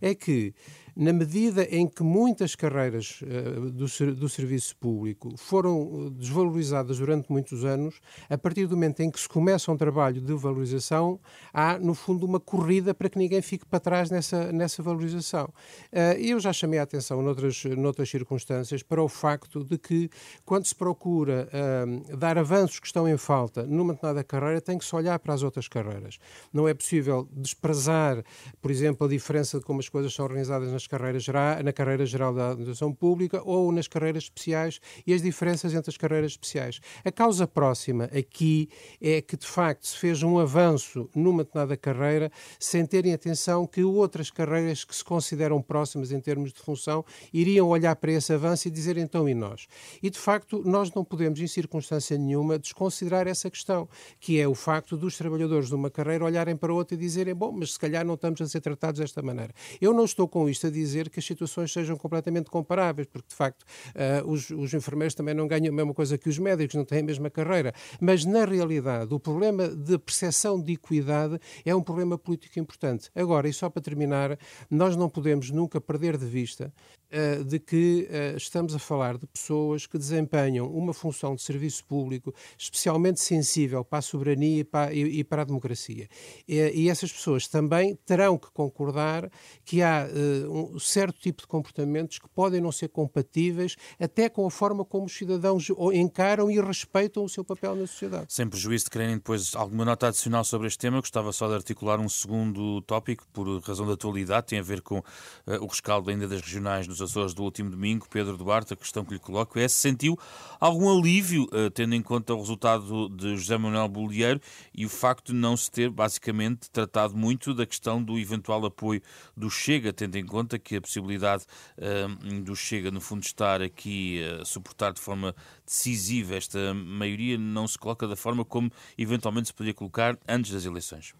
É 0.00 0.14
que 0.14 0.54
na 0.96 1.12
medida 1.12 1.64
em 1.64 1.86
que 1.86 2.02
muitas 2.02 2.54
carreiras 2.54 3.20
uh, 3.22 3.70
do, 3.70 3.86
do 4.14 4.28
serviço 4.28 4.74
público 4.76 5.36
foram 5.36 6.06
eh, 6.06 6.10
desvalorizadas 6.18 6.98
durante 6.98 7.30
muitos 7.30 7.64
anos, 7.66 8.00
a 8.30 8.38
partir 8.38 8.66
do 8.66 8.74
momento 8.74 9.00
em 9.00 9.10
que 9.10 9.20
se 9.20 9.28
começa 9.28 9.70
um 9.70 9.76
trabalho 9.76 10.22
de 10.22 10.32
valorização, 10.32 11.20
há, 11.52 11.78
no 11.78 11.92
fundo, 11.94 12.24
uma 12.24 12.40
corrida 12.40 12.94
para 12.94 13.10
que 13.10 13.18
ninguém 13.18 13.42
fique 13.42 13.66
para 13.66 13.78
trás 13.78 14.10
nessa, 14.10 14.50
nessa 14.50 14.82
valorização. 14.82 15.52
Uh, 15.92 16.18
eu 16.18 16.40
já 16.40 16.52
chamei 16.52 16.78
a 16.78 16.84
atenção, 16.84 17.20
noutras, 17.20 17.62
noutras 17.64 18.08
circunstâncias, 18.08 18.82
para 18.82 19.02
o 19.02 19.08
facto 19.08 19.62
de 19.62 19.76
que, 19.76 20.08
quando 20.46 20.64
se 20.64 20.74
procura 20.74 21.46
uh, 21.52 22.16
dar 22.16 22.38
avanços 22.38 22.80
que 22.80 22.86
estão 22.86 23.06
em 23.06 23.18
falta 23.18 23.64
numa 23.66 23.92
determinada 23.92 24.24
carreira, 24.24 24.60
tem 24.62 24.78
que 24.78 24.84
se 24.84 24.96
olhar 24.96 25.18
para 25.18 25.34
as 25.34 25.42
outras 25.42 25.68
carreiras. 25.68 26.18
Não 26.52 26.66
é 26.66 26.72
possível 26.72 27.28
desprezar, 27.32 28.24
por 28.62 28.70
exemplo, 28.70 29.06
a 29.06 29.10
diferença 29.10 29.58
de 29.58 29.64
como 29.64 29.80
as 29.80 29.88
coisas 29.90 30.14
são 30.14 30.24
organizadas 30.24 30.72
nas 30.72 30.85
carreiras 30.86 31.24
geral, 31.24 31.62
na 31.62 31.72
carreira 31.72 32.06
geral 32.06 32.34
da 32.34 32.50
administração 32.50 32.92
pública 32.92 33.42
ou 33.44 33.70
nas 33.72 33.88
carreiras 33.88 34.24
especiais 34.24 34.80
e 35.06 35.12
as 35.12 35.22
diferenças 35.22 35.74
entre 35.74 35.90
as 35.90 35.96
carreiras 35.96 36.32
especiais. 36.32 36.80
A 37.04 37.12
causa 37.12 37.46
próxima 37.46 38.04
aqui 38.04 38.68
é 39.00 39.20
que, 39.20 39.36
de 39.36 39.46
facto, 39.46 39.86
se 39.86 39.96
fez 39.96 40.22
um 40.22 40.38
avanço 40.38 41.08
numa 41.14 41.44
determinada 41.44 41.76
carreira 41.76 42.30
sem 42.58 42.84
terem 42.84 43.12
atenção 43.12 43.66
que 43.66 43.82
outras 43.82 44.30
carreiras 44.30 44.84
que 44.84 44.94
se 44.94 45.04
consideram 45.04 45.60
próximas 45.62 46.12
em 46.12 46.20
termos 46.20 46.52
de 46.52 46.60
função 46.60 47.04
iriam 47.32 47.68
olhar 47.68 47.96
para 47.96 48.12
esse 48.12 48.32
avanço 48.32 48.68
e 48.68 48.70
dizer 48.70 48.96
então 48.96 49.28
e 49.28 49.34
nós. 49.34 49.66
E, 50.02 50.10
de 50.10 50.18
facto, 50.18 50.62
nós 50.64 50.92
não 50.92 51.04
podemos, 51.04 51.40
em 51.40 51.46
circunstância 51.46 52.16
nenhuma, 52.16 52.58
desconsiderar 52.58 53.26
essa 53.26 53.50
questão, 53.50 53.88
que 54.20 54.40
é 54.40 54.46
o 54.46 54.54
facto 54.54 54.96
dos 54.96 55.16
trabalhadores 55.16 55.68
de 55.68 55.74
uma 55.74 55.90
carreira 55.90 56.24
olharem 56.24 56.56
para 56.56 56.72
outra 56.72 56.94
e 56.94 56.98
dizerem, 56.98 57.34
bom, 57.34 57.52
mas 57.52 57.72
se 57.72 57.78
calhar 57.78 58.04
não 58.04 58.14
estamos 58.14 58.40
a 58.40 58.46
ser 58.46 58.60
tratados 58.60 59.00
desta 59.00 59.22
maneira. 59.22 59.52
Eu 59.80 59.92
não 59.92 60.04
estou 60.04 60.28
com 60.28 60.48
isto 60.48 60.66
a 60.66 60.70
dizer 60.76 61.08
que 61.10 61.18
as 61.18 61.24
situações 61.24 61.72
sejam 61.72 61.96
completamente 61.96 62.50
comparáveis, 62.50 63.08
porque 63.10 63.28
de 63.28 63.34
facto 63.34 63.62
uh, 63.62 64.30
os, 64.30 64.50
os, 64.50 64.74
enfermeiros 64.74 65.14
também 65.14 65.34
não 65.34 65.48
ganham 65.48 65.72
a 65.72 65.76
mesma 65.76 65.94
coisa 65.94 66.18
que 66.18 66.28
os 66.28 66.38
médicos, 66.38 66.74
não 66.74 66.84
têm 66.84 67.00
a 67.00 67.04
mesma 67.04 67.30
carreira. 67.30 67.72
Mas 68.00 68.24
na 68.24 68.44
realidade, 68.44 69.12
o 69.12 69.18
problema 69.20 69.68
de 69.68 69.98
percepção 69.98 70.60
de 70.60 70.74
equidade 70.74 71.38
é 71.64 71.74
um 71.74 71.82
problema 71.82 72.18
político 72.18 72.58
importante. 72.58 73.10
Agora, 73.14 73.48
e 73.48 73.52
só 73.52 73.70
para 73.70 73.82
terminar, 73.82 74.38
nós 74.70 74.96
não 74.96 75.08
podemos 75.08 75.50
nunca 75.50 75.80
perder 75.80 76.16
de 76.16 76.26
vista 76.26 76.72
uh, 77.12 77.44
de 77.44 77.58
que 77.58 78.08
uh, 78.10 78.36
estamos 78.36 78.74
a 78.74 78.78
falar 78.78 79.18
de 79.18 79.26
pessoas 79.26 79.86
que 79.86 79.98
desempenham 79.98 80.66
uma 80.68 80.92
função 80.92 81.34
de 81.34 81.42
serviço 81.42 81.84
público 81.84 82.34
especialmente 82.58 83.20
sensível 83.20 83.84
para 83.84 83.98
a 83.98 84.02
soberania 84.02 84.66
e 84.92 85.24
para, 85.24 85.42
a 85.42 85.44
democracia. 85.44 86.08
E, 86.48 86.88
essas 86.88 87.12
pessoas 87.12 87.46
também 87.48 87.96
terão 88.06 88.38
que 88.38 88.50
concordar 88.50 89.30
que 89.64 89.82
há 89.82 90.06
uh, 90.06 90.74
um 90.74 90.78
certo 90.78 91.20
tipo 91.20 91.42
de 91.42 91.48
comportamentos 91.48 92.18
que 92.18 92.28
podem 92.28 92.60
não 92.60 92.72
ser 92.72 92.88
compatíveis 92.88 93.76
até 93.98 94.28
com 94.28 94.46
a 94.46 94.50
forma 94.50 94.84
como 94.84 95.06
os 95.06 95.16
cidadãos 95.16 95.68
encaram 95.92 96.50
e 96.50 96.60
respeitam 96.60 97.24
o 97.24 97.28
seu 97.28 97.44
papel 97.44 97.74
na 97.74 97.86
sociedade. 97.86 98.26
Sem 98.28 98.48
prejuízo 98.48 98.84
de 98.84 98.90
quererem 98.90 99.16
depois 99.16 99.54
alguma 99.54 99.84
nota 99.84 100.08
adicional 100.08 100.44
sobre 100.44 100.68
este 100.68 100.78
tema, 100.78 101.00
gostava 101.00 101.32
só 101.32 101.48
de 101.48 101.54
articular 101.54 102.00
um 102.00 102.08
segundo 102.08 102.80
tópico, 102.82 103.26
por 103.32 103.46
razão 103.62 103.86
da 103.86 103.94
atualidade, 103.94 104.46
tem 104.46 104.58
a 104.58 104.62
ver 104.62 104.80
com 104.80 105.02
o 105.46 105.66
rescaldo 105.66 106.10
ainda 106.10 106.28
das 106.28 106.40
regionais 106.40 106.86
dos 106.98 107.10
Açores 107.10 107.34
do 107.34 107.42
último 107.42 107.70
domingo, 107.70 108.06
Pedro 108.08 108.36
Duarte, 108.36 108.72
a 108.72 108.76
questão 108.76 109.04
que 109.04 109.14
lhe 109.14 109.20
coloco 109.20 109.58
é 109.58 109.68
se 109.68 109.76
sentiu 109.76 110.18
algum 110.58 110.98
alívio, 110.98 111.44
uh, 111.44 111.70
tendo 111.70 111.94
em 111.94 112.02
conta 112.02 112.34
o 112.34 112.38
resultado 112.38 113.08
de 113.10 113.36
José 113.36 113.56
Manuel 113.58 113.88
Bolieiro 113.88 114.40
e 114.74 114.84
o 114.86 114.88
facto 114.88 115.32
de 115.32 115.38
não 115.38 115.56
se 115.56 115.70
ter, 115.70 115.90
basicamente, 115.90 116.70
tratado 116.70 117.16
muito 117.16 117.54
da 117.54 117.66
questão 117.66 118.02
do 118.02 118.18
eventual 118.18 118.64
apoio 118.64 119.02
do 119.36 119.50
Chega, 119.50 119.92
tendo 119.92 120.16
em 120.16 120.24
conta 120.24 120.58
que 120.58 120.76
a 120.76 120.80
possibilidade 120.80 121.44
uh, 121.78 122.42
do 122.42 122.56
Chega, 122.56 122.90
no 122.90 123.00
fundo, 123.00 123.22
estar 123.22 123.62
aqui 123.62 124.22
a 124.40 124.44
suportar 124.44 124.92
de 124.92 125.00
forma 125.00 125.34
decisiva 125.64 126.36
esta 126.36 126.72
maioria 126.74 127.36
não 127.36 127.66
se 127.66 127.78
coloca 127.78 128.06
da 128.06 128.16
forma 128.16 128.44
como 128.44 128.70
eventualmente 128.96 129.48
se 129.48 129.54
poderia 129.54 129.74
colocar 129.74 130.18
antes 130.28 130.52
das 130.52 130.64
eleições. 130.64 131.14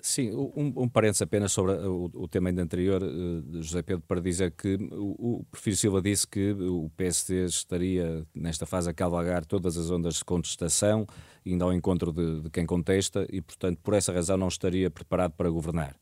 Sim, 0.00 0.30
um, 0.32 0.72
um 0.76 0.88
parênteses 0.88 1.22
apenas 1.22 1.52
sobre 1.52 1.72
o, 1.72 2.10
o 2.14 2.28
tema 2.28 2.48
ainda 2.48 2.62
anterior, 2.62 3.02
uh, 3.02 3.62
José 3.62 3.82
Pedro, 3.82 4.02
para 4.06 4.20
dizer 4.20 4.52
que 4.52 4.74
o, 4.92 5.40
o 5.40 5.44
Prefiro 5.50 5.76
Silva 5.76 6.00
disse 6.00 6.26
que 6.26 6.52
o 6.52 6.90
PSD 6.96 7.44
estaria, 7.44 8.26
nesta 8.34 8.64
fase, 8.64 8.88
a 8.88 8.94
cavalgar 8.94 9.44
todas 9.44 9.76
as 9.76 9.90
ondas 9.90 10.14
de 10.14 10.24
contestação, 10.24 11.06
indo 11.44 11.64
ao 11.64 11.72
encontro 11.72 12.12
de, 12.12 12.42
de 12.42 12.50
quem 12.50 12.64
contesta, 12.64 13.26
e, 13.30 13.40
portanto, 13.40 13.78
por 13.82 13.94
essa 13.94 14.12
razão 14.12 14.36
não 14.36 14.48
estaria 14.48 14.90
preparado 14.90 15.32
para 15.32 15.50
governar. 15.50 15.96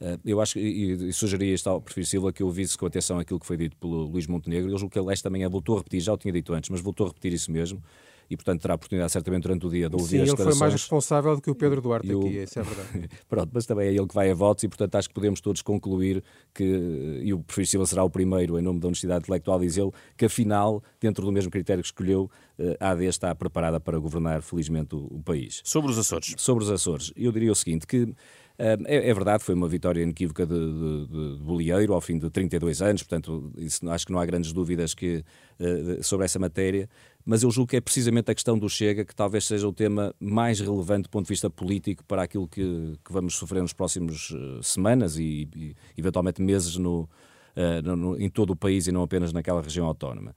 Uh, 0.00 0.18
eu 0.24 0.40
acho 0.40 0.58
e, 0.58 1.08
e 1.08 1.12
sugeria 1.12 1.54
isto 1.54 1.68
ao 1.68 1.80
Prefiro 1.80 2.06
Silva 2.06 2.32
que 2.32 2.42
ouvisse 2.42 2.76
com 2.76 2.86
atenção 2.86 3.18
aquilo 3.18 3.38
que 3.38 3.46
foi 3.46 3.56
dito 3.56 3.76
pelo 3.76 4.04
Luís 4.04 4.26
Montenegro. 4.26 4.70
Eu 4.70 4.78
julgo 4.78 4.92
que 4.92 4.98
ele 4.98 5.12
esta 5.12 5.30
manhã 5.30 5.48
voltou 5.48 5.76
a 5.76 5.78
repetir, 5.78 6.00
já 6.00 6.12
o 6.12 6.16
tinha 6.16 6.32
dito 6.32 6.52
antes, 6.52 6.70
mas 6.70 6.80
voltou 6.80 7.06
a 7.06 7.08
repetir 7.08 7.32
isso 7.32 7.50
mesmo 7.52 7.82
e, 8.30 8.36
portanto, 8.36 8.62
terá 8.62 8.74
a 8.74 8.76
oportunidade 8.76 9.10
certamente 9.10 9.42
durante 9.42 9.66
o 9.66 9.70
dia 9.70 9.88
de 9.88 9.96
ouvir 9.96 10.08
Sim, 10.18 10.20
as 10.20 10.28
ele 10.28 10.36
foi 10.36 10.54
mais 10.54 10.72
responsável 10.72 11.34
do 11.34 11.42
que 11.42 11.50
o 11.50 11.54
Pedro 11.54 11.80
Duarte 11.80 12.14
o... 12.14 12.20
aqui, 12.20 12.36
isso 12.38 12.60
é 12.60 12.62
verdade. 12.62 13.10
Pronto, 13.28 13.50
mas 13.52 13.66
também 13.66 13.88
é 13.88 13.92
ele 13.92 14.06
que 14.06 14.14
vai 14.14 14.30
a 14.30 14.34
votos 14.34 14.62
e, 14.62 14.68
portanto, 14.68 14.94
acho 14.94 15.08
que 15.08 15.14
podemos 15.14 15.40
todos 15.40 15.62
concluir 15.62 16.22
que, 16.54 17.20
e 17.24 17.34
o 17.34 17.40
Prefeito 17.40 17.70
Silva 17.70 17.86
será 17.86 18.04
o 18.04 18.10
primeiro, 18.10 18.56
em 18.56 18.62
nome 18.62 18.78
da 18.78 18.86
Honestidade 18.86 19.24
Intelectual, 19.24 19.58
diz 19.58 19.76
ele, 19.76 19.90
que 20.16 20.26
afinal, 20.26 20.80
dentro 21.00 21.24
do 21.26 21.32
mesmo 21.32 21.50
critério 21.50 21.82
que 21.82 21.88
escolheu, 21.88 22.30
eh, 22.56 22.76
a 22.78 22.90
AD 22.90 23.04
está 23.06 23.34
preparada 23.34 23.80
para 23.80 23.98
governar, 23.98 24.42
felizmente, 24.42 24.94
o, 24.94 25.08
o 25.10 25.20
país. 25.20 25.60
Sobre 25.64 25.90
os 25.90 25.98
Açores. 25.98 26.34
Sobre 26.38 26.62
os 26.62 26.70
Açores. 26.70 27.12
Eu 27.16 27.32
diria 27.32 27.50
o 27.50 27.54
seguinte, 27.54 27.84
que 27.84 28.14
é, 28.62 29.08
é, 29.08 29.14
verdade, 29.14 29.42
foi 29.42 29.54
uma 29.54 29.66
vitória 29.66 30.02
inequívoca 30.02 30.44
de, 30.44 30.54
de, 30.54 31.06
de 31.06 31.42
Bolieiro 31.42 31.94
ao 31.94 32.00
fim 32.00 32.18
de 32.18 32.28
32 32.28 32.82
anos, 32.82 33.02
portanto, 33.02 33.50
isso, 33.56 33.88
acho 33.88 34.04
que 34.04 34.12
não 34.12 34.20
há 34.20 34.26
grandes 34.26 34.52
dúvidas 34.52 34.92
que, 34.92 35.24
uh, 35.58 36.04
sobre 36.04 36.26
essa 36.26 36.38
matéria, 36.38 36.86
mas 37.30 37.44
eu 37.44 37.50
julgo 37.52 37.70
que 37.70 37.76
é 37.76 37.80
precisamente 37.80 38.28
a 38.28 38.34
questão 38.34 38.58
do 38.58 38.68
Chega 38.68 39.04
que 39.04 39.14
talvez 39.14 39.46
seja 39.46 39.68
o 39.68 39.72
tema 39.72 40.12
mais 40.18 40.58
relevante 40.58 41.04
do 41.04 41.10
ponto 41.10 41.26
de 41.26 41.28
vista 41.28 41.48
político 41.48 42.04
para 42.04 42.24
aquilo 42.24 42.48
que, 42.48 42.98
que 43.04 43.12
vamos 43.12 43.36
sofrer 43.36 43.62
nos 43.62 43.72
próximos 43.72 44.32
uh, 44.32 44.60
semanas 44.64 45.16
e, 45.16 45.48
e, 45.54 45.76
eventualmente 45.96 46.42
meses 46.42 46.76
no, 46.76 47.08
uh, 47.56 47.96
no, 47.96 48.20
em 48.20 48.28
todo 48.28 48.50
o 48.50 48.56
país 48.56 48.88
e 48.88 48.92
não 48.92 49.04
apenas 49.04 49.32
naquela 49.32 49.62
região 49.62 49.86
autónoma. 49.86 50.34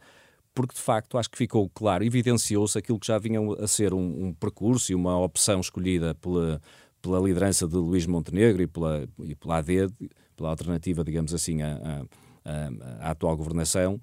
Porque 0.54 0.76
de 0.76 0.82
facto 0.82 1.18
acho 1.18 1.32
que 1.32 1.38
ficou 1.40 1.68
claro, 1.68 2.04
evidenciou-se 2.04 2.78
aquilo 2.78 3.00
que 3.00 3.08
já 3.08 3.18
vinha 3.18 3.40
a 3.60 3.68
ser 3.68 3.92
um, 3.92 4.28
um 4.28 4.32
percurso 4.32 4.92
e 4.92 4.96
uma 4.96 5.18
opção 5.18 5.62
escolhida 5.62 6.14
pela, 6.14 6.62
pela 7.02 7.20
liderança 7.20 7.68
de 7.68 7.76
Luís 7.76 8.06
Montenegro 8.06 8.62
e 8.62 8.68
pela, 8.68 9.10
e 9.24 9.34
pela 9.34 9.58
AD, 9.58 9.90
pela 10.38 10.50
alternativa, 10.50 11.04
digamos 11.04 11.34
assim, 11.34 11.64
à, 11.64 12.06
à, 12.46 13.10
atual 13.10 13.36
governação, 13.36 14.00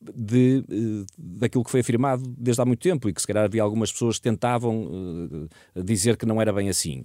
de, 0.00 0.64
uh, 0.68 1.06
daquilo 1.16 1.64
que 1.64 1.70
foi 1.70 1.80
afirmado 1.80 2.22
desde 2.36 2.60
há 2.60 2.64
muito 2.64 2.80
tempo 2.80 3.08
e 3.08 3.12
que 3.12 3.20
se 3.20 3.26
calhar 3.26 3.44
havia 3.44 3.62
algumas 3.62 3.90
pessoas 3.90 4.16
que 4.16 4.22
tentavam 4.22 5.48
uh, 5.74 5.82
dizer 5.82 6.16
que 6.16 6.26
não 6.26 6.40
era 6.40 6.52
bem 6.52 6.68
assim. 6.68 7.04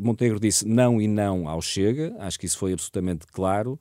Montenegro 0.00 0.40
disse 0.40 0.66
não 0.66 1.00
e 1.00 1.06
não 1.06 1.48
ao 1.48 1.62
Chega, 1.62 2.12
acho 2.18 2.36
que 2.40 2.44
isso 2.44 2.58
foi 2.58 2.72
absolutamente 2.72 3.24
claro, 3.28 3.78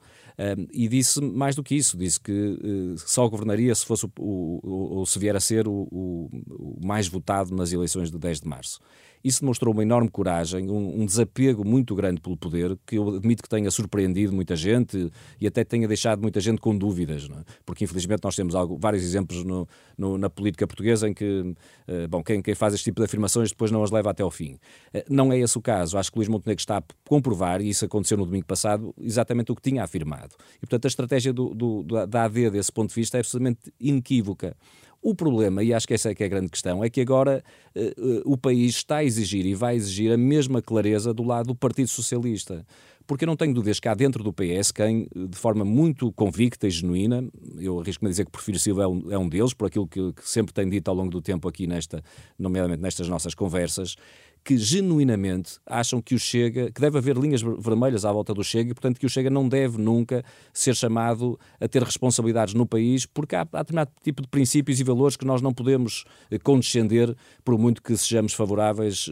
e 0.72 0.88
disse 0.88 1.20
mais 1.20 1.56
do 1.56 1.64
que 1.64 1.74
isso, 1.74 1.98
disse 1.98 2.20
que 2.20 2.60
só 2.96 3.28
governaria 3.28 3.74
se 3.74 3.88
fosse 3.88 4.06
o, 4.06 4.12
o, 4.20 4.98
ou 4.98 5.06
se 5.08 5.18
vier 5.18 5.36
a 5.36 5.40
ser 5.40 5.68
o, 5.68 5.88
o 5.92 6.78
mais 6.86 7.08
votado 7.08 7.56
nas 7.56 7.74
eleições 7.74 8.12
de 8.12 8.20
10 8.20 8.42
de 8.42 8.48
março. 8.48 8.80
Isso 9.24 9.42
demonstrou 9.42 9.74
uma 9.74 9.84
enorme 9.84 10.10
coragem, 10.10 10.70
um, 10.70 11.02
um, 11.02 11.06
desapego 11.06 11.66
muito 11.66 11.94
grande 11.94 12.22
pelo 12.22 12.38
poder, 12.38 12.78
que 12.86 12.98
eu 12.98 13.16
admito 13.16 13.44
que 13.44 13.50
tenha 13.50 13.70
surpreendido 13.70 14.34
muita 14.34 14.56
gente 14.56 15.12
e 15.40 15.48
até 15.48 15.64
tenha 15.64 15.88
deixado 15.88 16.22
muita 16.22 16.40
gente 16.40 16.62
com 16.62 16.78
dúvidas, 16.78 17.30
é? 17.30 17.44
porque 17.66 17.84
infelizmente 17.84 18.24
nós 18.24 18.36
temos 18.36 18.56
algo, 18.56 18.78
vários 18.80 19.04
exemplos 19.04 19.44
no, 19.44 19.68
no, 19.98 20.18
na 20.18 20.30
política 20.30 20.66
portuguesa 20.66 21.10
em 21.10 21.14
que, 21.14 21.26
uh, 21.42 22.08
bom, 22.10 22.24
quem, 22.24 22.42
quem, 22.42 22.56
faz 22.56 22.74
este 22.74 22.86
tipo 22.86 23.02
de 23.02 23.06
afirmações 23.06 23.50
depois 23.50 23.72
não 23.72 23.84
as 23.84 23.92
leva 23.92 24.12
até 24.12 24.24
ao 24.24 24.32
fim. 24.32 24.54
Uh, 24.94 25.04
não 25.10 25.34
é 25.34 25.40
esse 25.40 25.58
o 25.58 25.62
caso. 25.62 25.98
Acho 25.98 26.12
que 26.12 26.18
Luís 26.18 26.30
Montenegro 26.30 26.62
está 26.62 26.78
a 26.78 26.84
comprovar, 27.08 27.62
e 27.62 27.70
isso 27.70 27.84
aconteceu 27.84 28.18
no 28.18 28.26
domingo 28.26 28.46
passado, 28.46 28.94
exatamente 29.02 29.52
o 29.52 29.56
que 29.56 29.62
tinha 29.62 29.84
afirmado. 29.84 30.36
E 30.58 30.60
portanto 30.62 30.86
a 30.86 30.88
estratégia 30.88 31.34
do, 31.34 31.54
do, 31.54 31.84
da 32.08 32.24
AD 32.24 32.52
desse 32.52 32.72
ponto 32.72 32.90
de 32.90 32.96
vista 32.96 33.18
é 33.18 33.20
absolutamente 33.20 33.74
inequívoca. 33.80 34.56
O 35.02 35.16
problema, 35.16 35.64
e 35.64 35.74
acho 35.74 35.88
que 35.88 35.94
essa 35.94 36.10
é 36.10 36.16
que 36.16 36.24
é 36.24 36.26
a 36.26 36.30
grande 36.30 36.50
questão, 36.50 36.84
é 36.84 36.90
que 36.90 37.00
agora 37.00 37.42
uh, 37.76 38.22
o 38.26 38.38
país 38.38 38.76
está 38.76 38.98
a 38.98 39.04
exigir 39.04 39.46
e 39.46 39.56
vai 39.56 39.76
exigir 39.76 40.12
a 40.12 40.18
mesma 40.18 40.62
clareza 40.62 41.14
do 41.14 41.24
lado 41.24 41.48
do 41.48 41.56
Partido 41.56 41.88
Socialista. 41.88 42.66
Porque 43.08 43.26
eu 43.26 43.28
não 43.28 43.36
tenho 43.36 43.54
dúvidas 43.54 43.80
que 43.80 43.88
há 43.88 43.96
dentro 43.96 44.24
do 44.24 44.32
PS 44.32 44.72
quem, 44.72 45.08
de 45.16 45.38
forma 45.38 45.66
muito 45.66 46.12
convicta 46.12 46.68
e 46.68 46.70
genuína, 46.70 47.28
eu 47.58 47.80
arrisco-me 47.80 48.08
a 48.08 48.12
dizer 48.12 48.26
que 48.26 48.32
Porfírio 48.32 48.60
Silva 48.60 48.84
é 48.84 48.88
um, 48.88 49.12
é 49.12 49.18
um 49.18 49.28
deles, 49.28 49.52
por 49.52 49.66
aquilo 49.66 49.88
que, 49.88 50.14
que 50.14 50.30
sempre 50.30 50.54
tem 50.54 50.70
dito 50.70 50.90
ao 50.90 50.96
longo 50.96 51.10
do 51.10 51.20
tempo 51.20 51.48
aqui, 51.48 51.66
nesta, 51.66 52.04
nomeadamente 52.38 52.84
nestas 52.84 53.08
nossas 53.10 53.34
conversas, 53.34 53.96
que 54.44 54.58
genuinamente 54.58 55.60
acham 55.66 56.02
que 56.02 56.16
o 56.16 56.20
Chega, 56.20 56.72
que 56.72 56.82
deve 56.82 56.98
haver 56.98 57.18
linhas 57.18 57.42
vermelhas 57.42 58.06
à 58.06 58.12
volta 58.12 58.34
do 58.34 58.44
Chega 58.44 58.72
e, 58.72 58.74
portanto, 58.74 59.00
que 59.00 59.06
o 59.06 59.10
Chega 59.10 59.30
não 59.30 59.48
deve 59.48 59.78
nunca 59.78 60.24
ser 60.54 60.76
chamado 60.76 61.40
a 61.60 61.68
ter 61.68 61.84
responsabilidades 61.84 62.54
no 62.54 62.66
país, 62.66 63.06
porque 63.06 63.36
há, 63.36 63.42
há 63.42 63.60
determinado 63.60 63.92
tipo 64.04 64.22
de 64.22 64.28
princípios 64.28 64.80
e 64.80 64.84
valores 64.84 65.16
que 65.16 65.26
nós 65.26 65.42
não 65.42 65.54
podemos 65.54 66.06
eh, 66.32 66.40
condescender, 66.40 67.16
por 67.44 67.58
muito 67.58 67.82
que 67.82 67.96
sejamos 67.98 68.34
favoráveis 68.34 69.10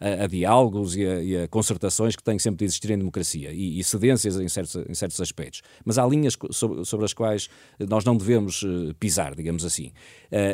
eh, 0.00 0.20
a, 0.20 0.24
a, 0.24 0.26
diálogos 0.26 0.96
e 0.96 1.04
a, 1.04 1.22
e 1.22 1.36
a, 1.36 1.48
concertações 1.48 2.16
que 2.16 2.22
têm 2.22 2.38
sempre 2.38 2.58
de 2.58 2.64
existir 2.66 2.90
em 2.90 2.98
democracia 2.98 3.52
e, 3.52 3.78
e 3.78 3.84
cedências 3.84 4.38
em 4.38 4.48
certos, 4.48 4.76
em 4.88 4.94
certos 4.94 5.20
aspectos. 5.20 5.62
Mas 5.84 5.98
há 5.98 6.06
linhas 6.06 6.36
sobre, 6.50 6.84
sobre, 6.84 7.04
as 7.04 7.12
quais 7.12 7.48
nós 7.88 8.04
não 8.04 8.16
devemos 8.16 8.62
eh, 8.64 8.94
pisar, 8.98 9.34
digamos 9.34 9.64
assim. 9.64 9.92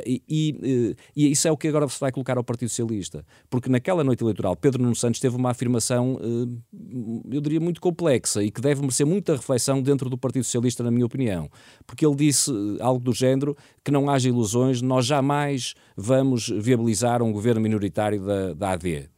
e, 0.07 0.23
e, 0.29 0.97
e 1.15 1.31
isso 1.31 1.47
é 1.47 1.53
o 1.53 1.57
que 1.57 1.69
agora 1.69 1.89
se 1.89 2.01
vai 2.01 2.11
colocar 2.11 2.39
ao 2.39 2.45
Partido 2.45 2.69
Socialista, 2.69 3.25
porque 3.51 3.69
naquela 3.69 4.03
noite 4.07 4.23
eleitoral, 4.23 4.57
Pedro 4.57 4.83
Nuno 4.83 4.95
Santos 4.95 5.21
teve 5.21 5.37
uma 5.37 5.51
afirmação, 5.51 6.19
eh, 6.23 7.35
eu 7.35 7.41
diria, 7.41 7.61
muito 7.61 7.81
complexa 7.81 8.43
e 8.43 8.51
que 8.51 8.61
deve 8.61 8.81
merecer 8.81 9.07
muita 9.07 9.35
reflexão 9.37 9.83
dentro 9.83 10.09
do 10.09 10.17
Partido 10.17 10.45
Socialista, 10.45 10.83
na 10.83 10.91
minha 10.91 11.05
opinião. 11.05 11.51
Porque 11.87 12.07
ele 12.07 12.15
disse 12.15 12.51
eh, 12.51 12.83
algo 12.83 13.05
do 13.05 13.13
género 13.13 13.57
que 13.85 13.91
não 13.91 14.09
haja 14.09 14.29
ilusões, 14.29 14.81
nós 14.81 15.05
jamais 15.07 15.75
vamos 15.97 16.49
viabilizar 16.49 17.23
um 17.23 17.33
governo 17.33 17.61
minoritário 17.61 18.25
da, 18.25 18.55
da 18.55 18.71
AD. 18.71 19.09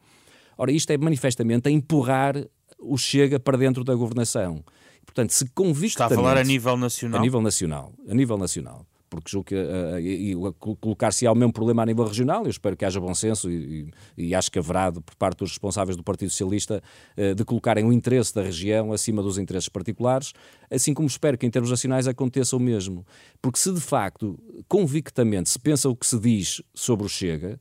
Ora, 0.57 0.71
isto 0.71 0.91
é 0.91 0.97
manifestamente 0.97 1.69
a 1.69 1.71
empurrar 1.71 2.35
o 2.79 2.97
Chega 2.97 3.39
para 3.39 3.57
dentro 3.57 3.83
da 3.83 3.95
governação. 3.95 4.63
Portanto, 5.05 5.31
se 5.31 5.45
convictamente... 5.49 5.87
Está 5.87 6.05
a 6.05 6.09
falar 6.09 6.37
a 6.37 6.43
nível 6.43 6.75
nacional? 6.75 7.19
A 7.19 7.23
nível 7.23 7.41
nacional. 7.41 7.93
A 8.07 8.13
nível 8.13 8.37
nacional 8.37 8.85
porque 9.09 9.31
julgo 9.31 9.45
que 9.45 9.55
uh, 9.55 10.53
colocar-se 10.79 11.25
ao 11.25 11.35
mesmo 11.35 11.51
problema 11.51 11.83
a 11.83 11.85
nível 11.85 12.05
regional, 12.05 12.43
eu 12.43 12.49
espero 12.49 12.77
que 12.77 12.85
haja 12.85 12.99
bom 12.99 13.13
senso 13.13 13.49
e, 13.49 13.89
e, 14.17 14.35
acho 14.35 14.51
que 14.51 14.59
haverá 14.59 14.91
por 14.91 15.15
parte 15.15 15.39
dos 15.39 15.49
responsáveis 15.49 15.97
do 15.97 16.03
Partido 16.03 16.29
Socialista 16.29 16.81
uh, 17.17 17.35
de 17.35 17.43
colocarem 17.43 17.85
o 17.85 17.91
interesse 17.91 18.33
da 18.33 18.43
região 18.43 18.93
acima 18.93 19.21
dos 19.21 19.37
interesses 19.37 19.69
particulares, 19.69 20.33
assim 20.69 20.93
como 20.93 21.07
espero 21.07 21.37
que 21.37 21.45
em 21.45 21.49
termos 21.49 21.71
nacionais 21.71 22.07
aconteça 22.07 22.55
o 22.55 22.59
mesmo. 22.59 23.05
Porque 23.41 23.59
se 23.59 23.73
de 23.73 23.81
facto, 23.81 24.37
convictamente, 24.67 25.49
se 25.49 25.59
pensa 25.59 25.89
o 25.89 25.95
que 25.95 26.05
se 26.05 26.19
diz 26.19 26.61
sobre 26.73 27.05
o 27.05 27.09
Chega, 27.09 27.59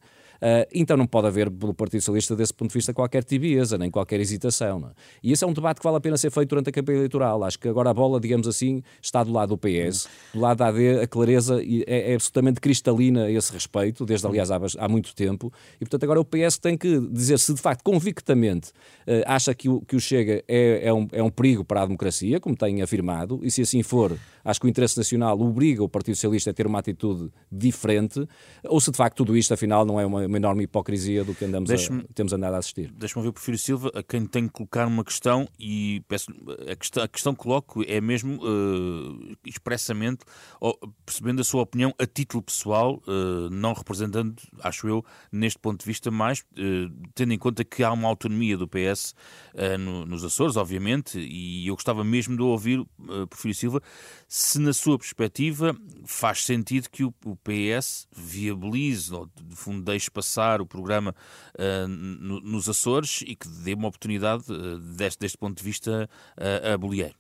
então 0.73 0.97
não 0.97 1.07
pode 1.07 1.27
haver, 1.27 1.51
pelo 1.51 1.75
Partido 1.75 2.01
Socialista, 2.01 2.37
desse 2.37 2.55
ponto 2.55 2.71
de 2.71 2.75
vista, 2.75 2.95
qualquer 2.95 3.25
tibieza, 3.25 3.77
nem 3.77 3.91
qualquer 3.91 4.21
hesitação. 4.21 4.87
É? 4.87 4.91
E 5.23 5.33
esse 5.33 5.45
é 5.45 5.47
um 5.47 5.53
debate 5.53 5.79
que 5.79 5.85
vale 5.85 5.97
a 5.97 6.01
pena 6.01 6.17
ser 6.17 6.31
feito 6.31 6.51
durante 6.51 6.71
a 6.71 6.73
campanha 6.73 6.99
eleitoral. 6.99 7.43
Acho 7.45 7.59
que 7.59 7.69
agora 7.69 7.91
a 7.91 7.95
bola, 7.95 8.21
digamos 8.21 8.47
assim, 8.47 8.83
está 9.03 9.23
do 9.25 9.33
lado 9.33 9.57
do 9.57 9.59
PS. 9.59 10.09
Do 10.33 10.41
lado 10.41 10.59
da 10.59 10.69
AD, 10.69 11.01
a 11.01 11.07
clareza 11.07 11.61
é, 11.63 12.13
é 12.13 12.15
absolutamente 12.15 12.61
cristalina 12.61 13.25
a 13.25 13.31
esse 13.31 13.53
respeito, 13.53 14.05
desde, 14.05 14.27
aliás, 14.27 14.51
há, 14.51 14.59
há, 14.79 14.89
muito 14.89 15.15
tempo. 15.15 15.53
E, 15.77 15.79
portanto, 15.81 16.05
agora 16.05 16.21
o 16.21 16.25
PS 16.25 16.59
tem 16.59 16.77
que 16.77 17.01
dizer 17.11 17.39
se, 17.39 17.55
de 17.55 17.61
facto, 17.61 17.83
convictamente 17.83 18.71
uh, 18.71 19.25
acha 19.27 19.55
que 19.55 19.69
o, 19.69 19.81
que 19.81 19.97
o 19.97 20.01
Chega 20.01 20.45
é, 20.47 20.89
é, 20.89 20.93
um, 20.93 21.09
é 21.13 21.23
um 21.23 21.31
perigo 21.31 21.65
para 21.65 21.83
a 21.83 21.87
democracia, 21.87 22.41
como 22.41 22.57
tem 22.57 22.83
afirmado, 22.83 23.41
e 23.43 23.51
se 23.51 23.63
assim 23.63 23.83
for, 23.83 24.17
acho 24.45 24.61
que 24.61 24.67
o 24.67 24.69
interesse 24.69 24.97
nacional 24.97 25.41
obriga 25.41 25.83
o 25.83 25.89
Partido 25.89 26.15
Socialista 26.15 26.51
a 26.51 26.55
ter 26.55 26.67
uma 26.67 26.79
atitude 26.79 27.31
diferente, 27.51 28.27
ou 28.65 28.81
se, 28.81 28.91
de 28.91 28.97
facto, 28.97 29.17
tudo 29.17 29.37
isto, 29.37 29.53
afinal, 29.53 29.85
não 29.85 29.99
é 29.99 30.07
uma 30.07 30.28
uma 30.29 30.37
enorme 30.37 30.65
hipocrisia 30.65 31.25
do 31.25 31.35
que 31.35 31.45
andamos 31.45 31.71
a, 31.71 31.77
temos 32.15 32.33
andado 32.33 32.55
a 32.55 32.59
assistir. 32.59 32.93
Deixa-me 32.93 33.21
ouvir 33.21 33.31
o 33.31 33.33
Porfírio 33.33 33.59
Silva, 33.59 33.91
a 33.95 34.03
quem 34.03 34.27
tem 34.27 34.47
que 34.47 34.53
colocar 34.53 34.87
uma 34.87 35.05
questão, 35.05 35.49
e 35.59 36.03
peço, 36.07 36.31
a, 36.71 36.77
questão, 36.77 37.03
a 37.03 37.09
questão 37.09 37.35
que 37.35 37.43
coloco 37.43 37.83
é 37.87 38.01
mesmo 38.01 38.39
uh, 38.43 39.37
expressamente, 39.45 40.21
ou, 40.61 40.79
percebendo 41.05 41.41
a 41.41 41.45
sua 41.45 41.63
opinião 41.63 41.95
a 41.99 42.07
título 42.07 42.43
pessoal, 42.43 43.03
uh, 43.07 43.51
não 43.51 43.73
representando, 43.73 44.37
acho 44.63 44.87
eu, 44.87 45.05
neste 45.33 45.59
ponto 45.59 45.81
de 45.81 45.87
vista, 45.87 46.11
mais 46.11 46.41
uh, 46.41 46.93
tendo 47.15 47.33
em 47.33 47.39
conta 47.39 47.65
que 47.65 47.83
há 47.83 47.93
uma 47.93 48.09
autonomia 48.09 48.57
do 48.57 48.69
PS 48.69 49.15
no, 49.81 50.07
nos 50.07 50.25
Açores, 50.25 50.57
obviamente, 50.57 51.19
e 51.19 51.67
eu 51.67 51.75
gostava 51.75 52.05
mesmo 52.05 52.37
de 52.37 52.43
ouvir, 52.43 52.79
uh, 52.81 53.27
Porfírio 53.29 53.55
Silva, 53.55 53.83
se 54.29 54.59
na 54.59 54.75
sua 54.75 54.99
perspectiva 54.99 55.75
faz 56.05 56.45
sentido 56.45 56.91
que 56.91 57.03
o, 57.03 57.13
PS 57.43 58.07
viabilize, 58.15 59.13
ou 59.13 59.27
de 59.27 59.57
fundo 59.57 59.83
deixe 59.83 60.11
passar 60.11 60.61
o 60.61 60.67
programa 60.67 61.15
uh, 61.59 61.89
no, 61.89 62.39
nos 62.41 62.69
Açores 62.69 63.23
e 63.27 63.35
que 63.35 63.49
dê 63.49 63.73
uma 63.73 63.89
oportunidade, 63.89 64.45
uh, 64.53 64.79
deste, 64.79 65.21
deste 65.21 65.39
ponto 65.39 65.57
de 65.57 65.65
vista, 65.65 66.09
uh, 66.37 66.75
a 66.75 66.77
Bolieiro. 66.77 67.18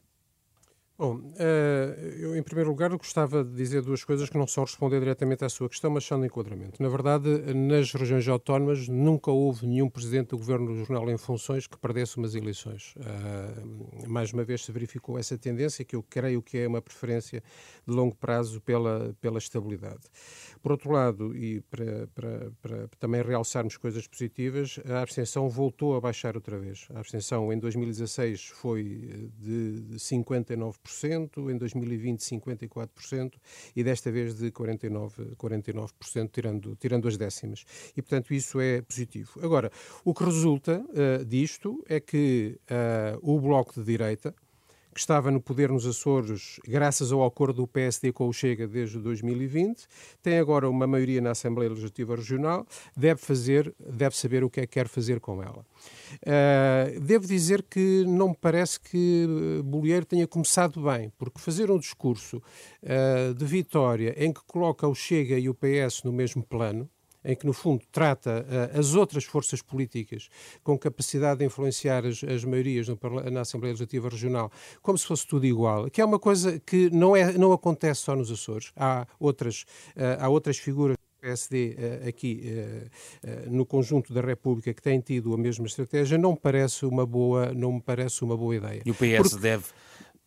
Bom, 1.00 1.20
eh, 1.38 2.16
eu 2.18 2.36
em 2.36 2.42
primeiro 2.42 2.70
lugar 2.70 2.90
gostava 2.96 3.44
de 3.44 3.54
dizer 3.54 3.82
duas 3.82 4.02
coisas 4.02 4.28
que 4.28 4.36
não 4.36 4.48
são 4.48 4.64
responder 4.64 4.98
diretamente 4.98 5.44
à 5.44 5.48
sua 5.48 5.68
questão, 5.68 5.92
mas 5.92 6.04
são 6.04 6.18
de 6.18 6.26
enquadramento. 6.26 6.82
Na 6.82 6.88
verdade, 6.88 7.28
nas 7.54 7.92
regiões 7.92 8.26
autónomas 8.26 8.88
nunca 8.88 9.30
houve 9.30 9.64
nenhum 9.64 9.88
presidente 9.88 10.30
do 10.30 10.38
governo 10.38 10.74
regional 10.74 11.08
em 11.08 11.16
funções 11.16 11.68
que 11.68 11.78
perdesse 11.78 12.16
umas 12.16 12.34
eleições. 12.34 12.94
Eh, 12.98 14.08
mais 14.08 14.32
uma 14.32 14.42
vez 14.42 14.64
se 14.64 14.72
verificou 14.72 15.16
essa 15.16 15.38
tendência, 15.38 15.84
que 15.84 15.94
eu 15.94 16.02
creio 16.02 16.42
que 16.42 16.58
é 16.58 16.66
uma 16.66 16.82
preferência 16.82 17.44
de 17.86 17.94
longo 17.94 18.16
prazo 18.16 18.60
pela, 18.60 19.14
pela 19.20 19.38
estabilidade. 19.38 20.02
Por 20.60 20.72
outro 20.72 20.90
lado, 20.90 21.36
e 21.36 21.60
para, 21.60 22.08
para, 22.08 22.52
para 22.60 22.88
também 22.98 23.22
realçarmos 23.22 23.76
coisas 23.76 24.08
positivas, 24.08 24.80
a 24.84 25.00
abstenção 25.02 25.48
voltou 25.48 25.94
a 25.96 26.00
baixar 26.00 26.34
outra 26.34 26.58
vez. 26.58 26.88
A 26.92 26.98
abstenção 26.98 27.52
em 27.52 27.58
2016 27.58 28.46
foi 28.46 29.30
de 29.38 29.96
59%, 29.96 30.87
49%, 30.88 31.50
em 31.50 31.56
2020 31.56 32.20
54% 32.20 33.32
e 33.76 33.84
desta 33.84 34.10
vez 34.10 34.34
de 34.34 34.50
49%, 34.50 35.36
49% 35.36 36.30
tirando, 36.32 36.76
tirando 36.76 37.08
as 37.08 37.16
décimas. 37.16 37.64
E, 37.96 38.02
portanto, 38.02 38.32
isso 38.32 38.60
é 38.60 38.82
positivo. 38.82 39.40
Agora, 39.42 39.70
o 40.04 40.14
que 40.14 40.24
resulta 40.24 40.80
uh, 40.80 41.24
disto 41.24 41.84
é 41.88 42.00
que 42.00 42.58
uh, 42.70 43.18
o 43.22 43.40
Bloco 43.40 43.74
de 43.74 43.84
Direita, 43.84 44.34
que 44.92 45.00
estava 45.00 45.30
no 45.30 45.40
poder 45.40 45.70
nos 45.70 45.86
Açores 45.86 46.58
graças 46.66 47.12
ao 47.12 47.24
acordo 47.24 47.62
do 47.62 47.66
PSD 47.66 48.12
com 48.12 48.28
o 48.28 48.32
Chega 48.32 48.66
desde 48.66 48.98
2020, 48.98 49.86
tem 50.22 50.38
agora 50.38 50.68
uma 50.68 50.86
maioria 50.86 51.20
na 51.20 51.30
Assembleia 51.30 51.70
Legislativa 51.70 52.16
Regional, 52.16 52.66
deve 52.96 53.20
fazer, 53.20 53.74
deve 53.78 54.16
saber 54.16 54.44
o 54.44 54.50
que 54.50 54.60
é 54.60 54.66
que 54.66 54.78
quer 54.78 54.88
fazer 54.88 55.20
com 55.20 55.42
ela. 55.42 55.64
Uh, 56.22 57.00
devo 57.00 57.26
dizer 57.26 57.62
que 57.62 58.04
não 58.06 58.28
me 58.28 58.36
parece 58.40 58.78
que 58.80 59.26
Bolieiro 59.64 60.06
tenha 60.06 60.26
começado 60.26 60.82
bem, 60.82 61.12
porque 61.18 61.40
fazer 61.40 61.70
um 61.70 61.78
discurso 61.78 62.42
uh, 62.82 63.34
de 63.34 63.44
vitória 63.44 64.14
em 64.16 64.32
que 64.32 64.40
coloca 64.46 64.86
o 64.86 64.94
Chega 64.94 65.38
e 65.38 65.48
o 65.48 65.54
PS 65.54 66.02
no 66.04 66.12
mesmo 66.12 66.42
plano, 66.42 66.88
em 67.28 67.36
que, 67.36 67.46
no 67.46 67.52
fundo, 67.52 67.84
trata 67.92 68.46
uh, 68.74 68.78
as 68.78 68.94
outras 68.94 69.24
forças 69.24 69.60
políticas 69.60 70.30
com 70.64 70.78
capacidade 70.78 71.40
de 71.40 71.44
influenciar 71.44 72.06
as, 72.06 72.24
as 72.24 72.42
maiorias 72.42 72.88
no, 72.88 72.98
na 73.30 73.42
Assembleia 73.42 73.72
Legislativa 73.72 74.08
Regional, 74.08 74.50
como 74.80 74.96
se 74.96 75.06
fosse 75.06 75.26
tudo 75.26 75.44
igual, 75.44 75.90
que 75.90 76.00
é 76.00 76.04
uma 76.04 76.18
coisa 76.18 76.58
que 76.58 76.88
não, 76.88 77.14
é, 77.14 77.32
não 77.32 77.52
acontece 77.52 78.00
só 78.00 78.16
nos 78.16 78.30
Açores. 78.30 78.72
Há 78.74 79.06
outras, 79.20 79.66
uh, 79.94 80.20
há 80.20 80.28
outras 80.30 80.56
figuras 80.56 80.96
PSD 81.20 81.76
uh, 81.76 82.08
aqui 82.08 82.44
no 83.50 83.66
conjunto 83.66 84.14
da 84.14 84.20
República 84.20 84.72
que 84.72 84.80
têm 84.80 85.00
tido 85.00 85.34
a 85.34 85.36
mesma 85.36 85.66
estratégia 85.66 86.16
não 86.16 86.30
me 86.30 86.38
parece 86.38 86.86
uma 86.86 87.04
boa 87.04 87.52
não 87.52 87.72
me 87.72 87.80
parece 87.82 88.22
uma 88.22 88.36
boa 88.36 88.54
ideia. 88.54 88.82
E 88.86 88.90
o 88.90 88.94
PS 88.94 89.30
Porque... 89.30 89.42
deve 89.42 89.64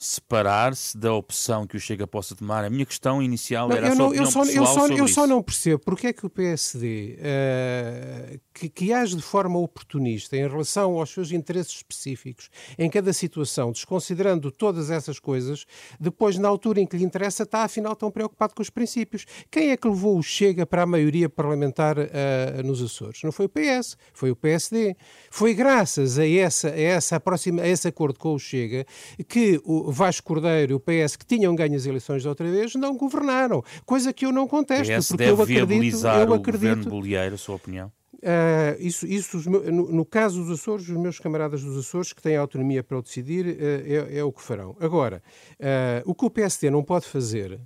separar-se 0.01 0.98
da 0.98 1.13
opção 1.13 1.67
que 1.67 1.77
o 1.77 1.79
Chega 1.79 2.08
possa 2.08 2.36
tomar? 2.36 2.65
A 2.65 2.72
minha 2.72 2.88
questão 2.88 3.22
inicial 3.22 3.70
não, 3.70 3.77
era 3.77 3.89
eu 3.89 3.96
não, 3.96 4.12
eu 4.12 4.25
só, 4.25 4.43
eu 4.46 4.65
só, 4.65 4.88
eu 4.88 5.08
só 5.08 5.27
não 5.27 5.43
percebo 5.43 5.77
porque 5.86 6.08
é 6.08 6.13
que 6.13 6.25
o 6.25 6.29
PSD, 6.29 7.20
uh, 7.20 8.39
que, 8.51 8.67
que 8.67 8.91
age 8.91 9.15
de 9.15 9.22
forma 9.22 9.60
oportunista 9.60 10.36
em 10.36 10.48
relação 10.48 10.98
aos 10.98 11.12
seus 11.12 11.31
interesses 11.31 11.75
específicos 11.75 12.50
em 12.79 12.89
cada 12.89 13.13
situação, 13.13 13.72
desconsiderando 13.72 14.50
todas 14.50 14.89
essas 14.89 15.20
coisas, 15.20 15.67
depois, 16.00 16.36
na 16.39 16.48
altura 16.48 16.81
em 16.81 16.88
que 16.88 16.98
lhe 16.98 17.03
interessa, 17.03 17.43
está 17.43 17.63
afinal 17.63 17.96
tão 17.96 18.10
preocupado 18.10 18.55
com 18.55 18.62
os 18.63 18.72
princípios. 18.72 19.27
Quem 19.51 19.70
é 19.70 19.77
que 19.77 19.88
levou 19.88 20.17
o 20.17 20.24
Chega 20.24 20.65
para 20.65 20.81
a 20.81 20.86
maioria 20.88 21.29
parlamentar 21.29 22.00
uh, 22.00 22.63
nos 22.65 22.81
Açores? 22.81 23.22
Não 23.24 23.31
foi 23.31 23.46
o 23.46 23.50
PS, 23.50 23.96
foi 24.13 24.31
o 24.31 24.36
PSD. 24.36 24.96
Foi 25.29 25.53
graças 25.53 26.17
a, 26.17 26.27
essa, 26.27 26.70
a, 26.70 26.79
essa 26.79 27.17
aproxima, 27.17 27.62
a 27.62 27.67
esse 27.67 27.88
acordo 27.88 28.17
com 28.17 28.34
o 28.34 28.39
Chega 28.39 28.84
que 29.27 29.62
o 29.63 29.90
Vasco 29.91 30.27
Cordeiro 30.27 30.74
e 30.74 30.75
o 30.75 30.79
PS, 30.79 31.15
que 31.15 31.25
tinham 31.25 31.55
ganho 31.55 31.75
as 31.75 31.86
eleições 31.86 32.24
da 32.24 32.29
outra 32.29 32.50
vez, 32.50 32.75
não 32.75 32.98
governaram. 32.98 33.63
Coisa 33.86 34.13
que 34.13 34.25
eu 34.25 34.31
não 34.31 34.48
contesto, 34.48 34.91
PS 34.93 35.07
porque 35.10 35.24
deve 35.24 35.31
eu 35.31 35.43
acredito... 35.43 35.67
viabilizar 35.67 36.27
eu 36.27 36.33
acredito, 36.33 36.48
o 36.48 36.60
governo 36.60 36.89
Bolieiro, 36.89 37.36
a 37.36 37.38
sua 37.38 37.55
opinião? 37.55 37.91
Uh, 38.21 38.77
isso, 38.79 39.07
isso 39.07 39.50
no, 39.50 39.91
no, 39.91 40.05
caso 40.05 40.43
dos 40.43 40.60
Açores, 40.60 40.88
os 40.88 40.95
meus 40.95 41.17
camaradas 41.17 41.63
dos 41.63 41.75
Açores, 41.77 42.13
que 42.13 42.21
têm 42.21 42.38
autonomia 42.38 42.83
para 42.83 43.00
o 43.00 43.01
decidir, 43.01 43.48
uh, 43.48 43.57
é, 43.60 44.19
é, 44.19 44.24
o 44.24 44.31
que 44.31 44.41
farão. 44.43 44.75
Agora, 44.79 45.24
uh, 45.60 46.03
o 46.05 46.13
que 46.13 46.25
o 46.25 46.29
PSD 46.29 46.69
não 46.69 46.83
pode 46.83 47.07
fazer 47.07 47.60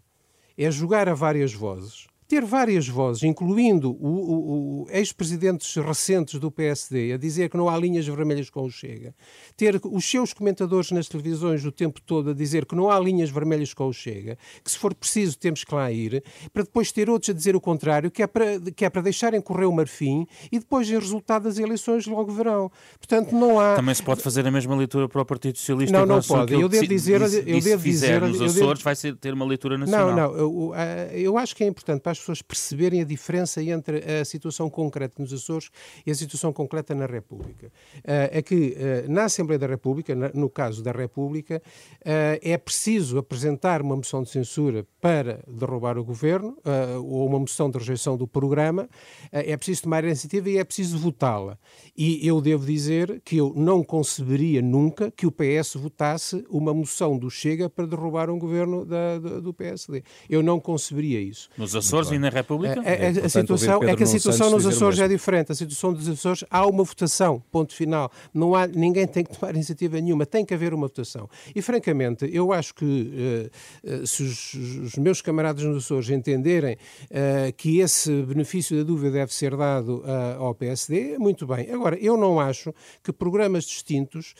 é 0.57 0.71
jogar 0.71 1.09
a 1.09 1.13
várias 1.13 1.53
vozes 1.53 2.07
ter 2.27 2.43
várias 2.43 2.87
vozes, 2.87 3.23
incluindo 3.23 3.91
o, 3.91 4.07
o, 4.07 4.83
o 4.83 4.87
ex-presidentes 4.89 5.75
recentes 5.75 6.39
do 6.39 6.49
PSD, 6.49 7.13
a 7.13 7.17
dizer 7.17 7.49
que 7.49 7.57
não 7.57 7.69
há 7.69 7.77
linhas 7.77 8.07
vermelhas 8.07 8.49
com 8.49 8.63
o 8.63 8.69
Chega, 8.69 9.13
ter 9.55 9.79
os 9.83 10.05
seus 10.05 10.33
comentadores 10.33 10.91
nas 10.91 11.07
televisões 11.07 11.65
o 11.65 11.71
tempo 11.71 12.01
todo 12.01 12.31
a 12.31 12.33
dizer 12.33 12.65
que 12.65 12.75
não 12.75 12.89
há 12.89 12.99
linhas 12.99 13.29
vermelhas 13.29 13.73
com 13.73 13.87
o 13.87 13.93
Chega, 13.93 14.37
que 14.63 14.71
se 14.71 14.77
for 14.77 14.93
preciso 14.93 15.37
temos 15.37 15.63
que 15.63 15.73
lá 15.73 15.91
ir, 15.91 16.23
para 16.51 16.63
depois 16.63 16.91
ter 16.91 17.09
outros 17.09 17.29
a 17.29 17.33
dizer 17.33 17.55
o 17.55 17.61
contrário, 17.61 18.09
que 18.09 18.23
é 18.23 18.27
para, 18.27 18.59
que 18.59 18.85
é 18.85 18.89
para 18.89 19.01
deixarem 19.01 19.39
correr 19.39 19.65
o 19.65 19.71
marfim 19.71 20.25
e 20.51 20.59
depois, 20.59 20.89
em 20.89 20.97
resultado 20.97 21.43
das 21.43 21.57
eleições, 21.57 22.07
logo 22.07 22.31
verão. 22.31 22.71
Portanto, 22.97 23.33
não 23.33 23.59
há. 23.59 23.75
Também 23.75 23.93
se 23.93 24.03
pode 24.03 24.21
fazer 24.21 24.45
a 24.47 24.51
mesma 24.51 24.75
leitura 24.75 25.07
para 25.07 25.21
o 25.21 25.25
Partido 25.25 25.57
Socialista. 25.57 25.97
Não, 25.97 26.05
não 26.05 26.21
pode. 26.21 26.53
Eu 26.53 26.67
devo 26.67 26.87
dizer. 26.87 27.21
Eu 27.21 27.61
devo 27.61 27.83
dizer. 27.83 28.21
Nos 28.21 28.41
Açores 28.41 28.55
devo... 28.55 28.83
vai 28.83 28.95
ser, 28.95 29.15
ter 29.15 29.33
uma 29.33 29.45
leitura 29.45 29.77
nacional. 29.77 30.07
Não, 30.07 30.15
não. 30.15 30.37
Eu, 30.37 30.73
eu 31.13 31.37
acho 31.37 31.55
que 31.55 31.63
é 31.63 31.67
importante 31.67 32.01
para 32.01 32.14
as 32.15 32.19
pessoas 32.19 32.41
perceberem 32.41 33.01
a 33.01 33.03
diferença 33.03 33.61
entre 33.61 33.97
a 33.97 34.25
situação 34.25 34.69
concreta 34.69 35.21
nos 35.21 35.33
Açores 35.33 35.69
e 36.05 36.11
a 36.11 36.15
situação 36.15 36.51
concreta 36.51 36.95
na 36.95 37.05
República. 37.05 37.71
É 38.03 38.41
que 38.41 38.75
na 39.07 39.25
Assembleia 39.25 39.59
da 39.59 39.67
República, 39.67 40.15
no 40.33 40.49
caso 40.49 40.81
da 40.81 40.91
República, 40.91 41.61
é 42.03 42.57
preciso 42.57 43.17
apresentar 43.17 43.81
uma 43.81 43.95
moção 43.95 44.23
de 44.23 44.29
censura 44.29 44.85
para 45.01 45.43
derrubar 45.47 45.97
o 45.97 46.03
governo 46.03 46.57
ou 47.03 47.27
uma 47.27 47.39
moção 47.39 47.69
de 47.69 47.77
rejeição 47.77 48.17
do 48.17 48.27
programa, 48.27 48.89
é 49.31 49.55
preciso 49.57 49.83
tomar 49.83 50.03
a 50.03 50.07
iniciativa 50.07 50.49
e 50.49 50.57
é 50.57 50.63
preciso 50.63 50.97
votá-la. 50.97 51.57
E 51.95 52.25
eu 52.25 52.41
devo 52.41 52.65
dizer 52.65 53.21
que 53.23 53.37
eu 53.37 53.53
não 53.55 53.83
conceberia 53.83 54.61
nunca 54.61 55.11
que 55.11 55.25
o 55.25 55.31
PS 55.31 55.75
votasse 55.75 56.45
uma 56.49 56.73
moção 56.73 57.17
do 57.17 57.29
Chega 57.29 57.69
para 57.69 57.85
derrubar 57.85 58.29
um 58.29 58.39
governo 58.39 58.85
da, 58.85 59.19
do 59.19 59.53
PSD. 59.53 60.03
Eu 60.29 60.41
não 60.41 60.59
conceberia 60.59 61.19
isso. 61.19 61.49
Nos 61.57 61.75
Açores 61.75 62.04
e 62.11 62.19
na 62.19 62.29
República 62.29 62.45
República? 62.45 62.81
É, 62.83 63.05
é, 63.05 63.25
a, 63.25 63.29
situação, 63.29 63.83
é 63.83 63.95
que 63.95 64.03
a 64.03 64.07
situação 64.07 64.49
nos 64.49 64.65
Açores 64.65 64.99
é 64.99 65.07
diferente. 65.07 65.51
A 65.51 65.55
situação 65.55 65.93
dos 65.93 66.07
Açores 66.07 66.43
há 66.49 66.65
uma 66.65 66.83
votação, 66.83 67.43
ponto 67.51 67.73
final. 67.73 68.11
Não 68.33 68.55
há, 68.55 68.67
ninguém 68.67 69.07
tem 69.07 69.23
que 69.23 69.37
tomar 69.37 69.53
iniciativa 69.55 69.99
nenhuma, 69.99 70.25
tem 70.25 70.45
que 70.45 70.53
haver 70.53 70.73
uma 70.73 70.87
votação. 70.87 71.29
E 71.55 71.61
francamente, 71.61 72.29
eu 72.31 72.53
acho 72.53 72.73
que 72.73 73.49
uh, 73.83 74.07
se 74.07 74.23
os, 74.23 74.53
os, 74.53 74.95
meus 74.95 75.21
camaradas 75.21 75.63
nos 75.63 75.85
Açores 75.85 76.09
entenderem 76.09 76.75
uh, 76.75 77.53
que 77.57 77.79
esse 77.79 78.11
benefício 78.23 78.77
da 78.77 78.83
dúvida 78.83 79.11
deve 79.11 79.33
ser 79.33 79.55
dado 79.55 80.03
uh, 80.03 80.43
ao 80.43 80.55
PSD, 80.55 81.17
muito 81.17 81.45
bem. 81.45 81.69
Agora, 81.71 81.97
eu 81.97 82.17
não 82.17 82.39
acho 82.39 82.73
que 83.03 83.11
programas 83.11 83.65
distintos, 83.65 84.33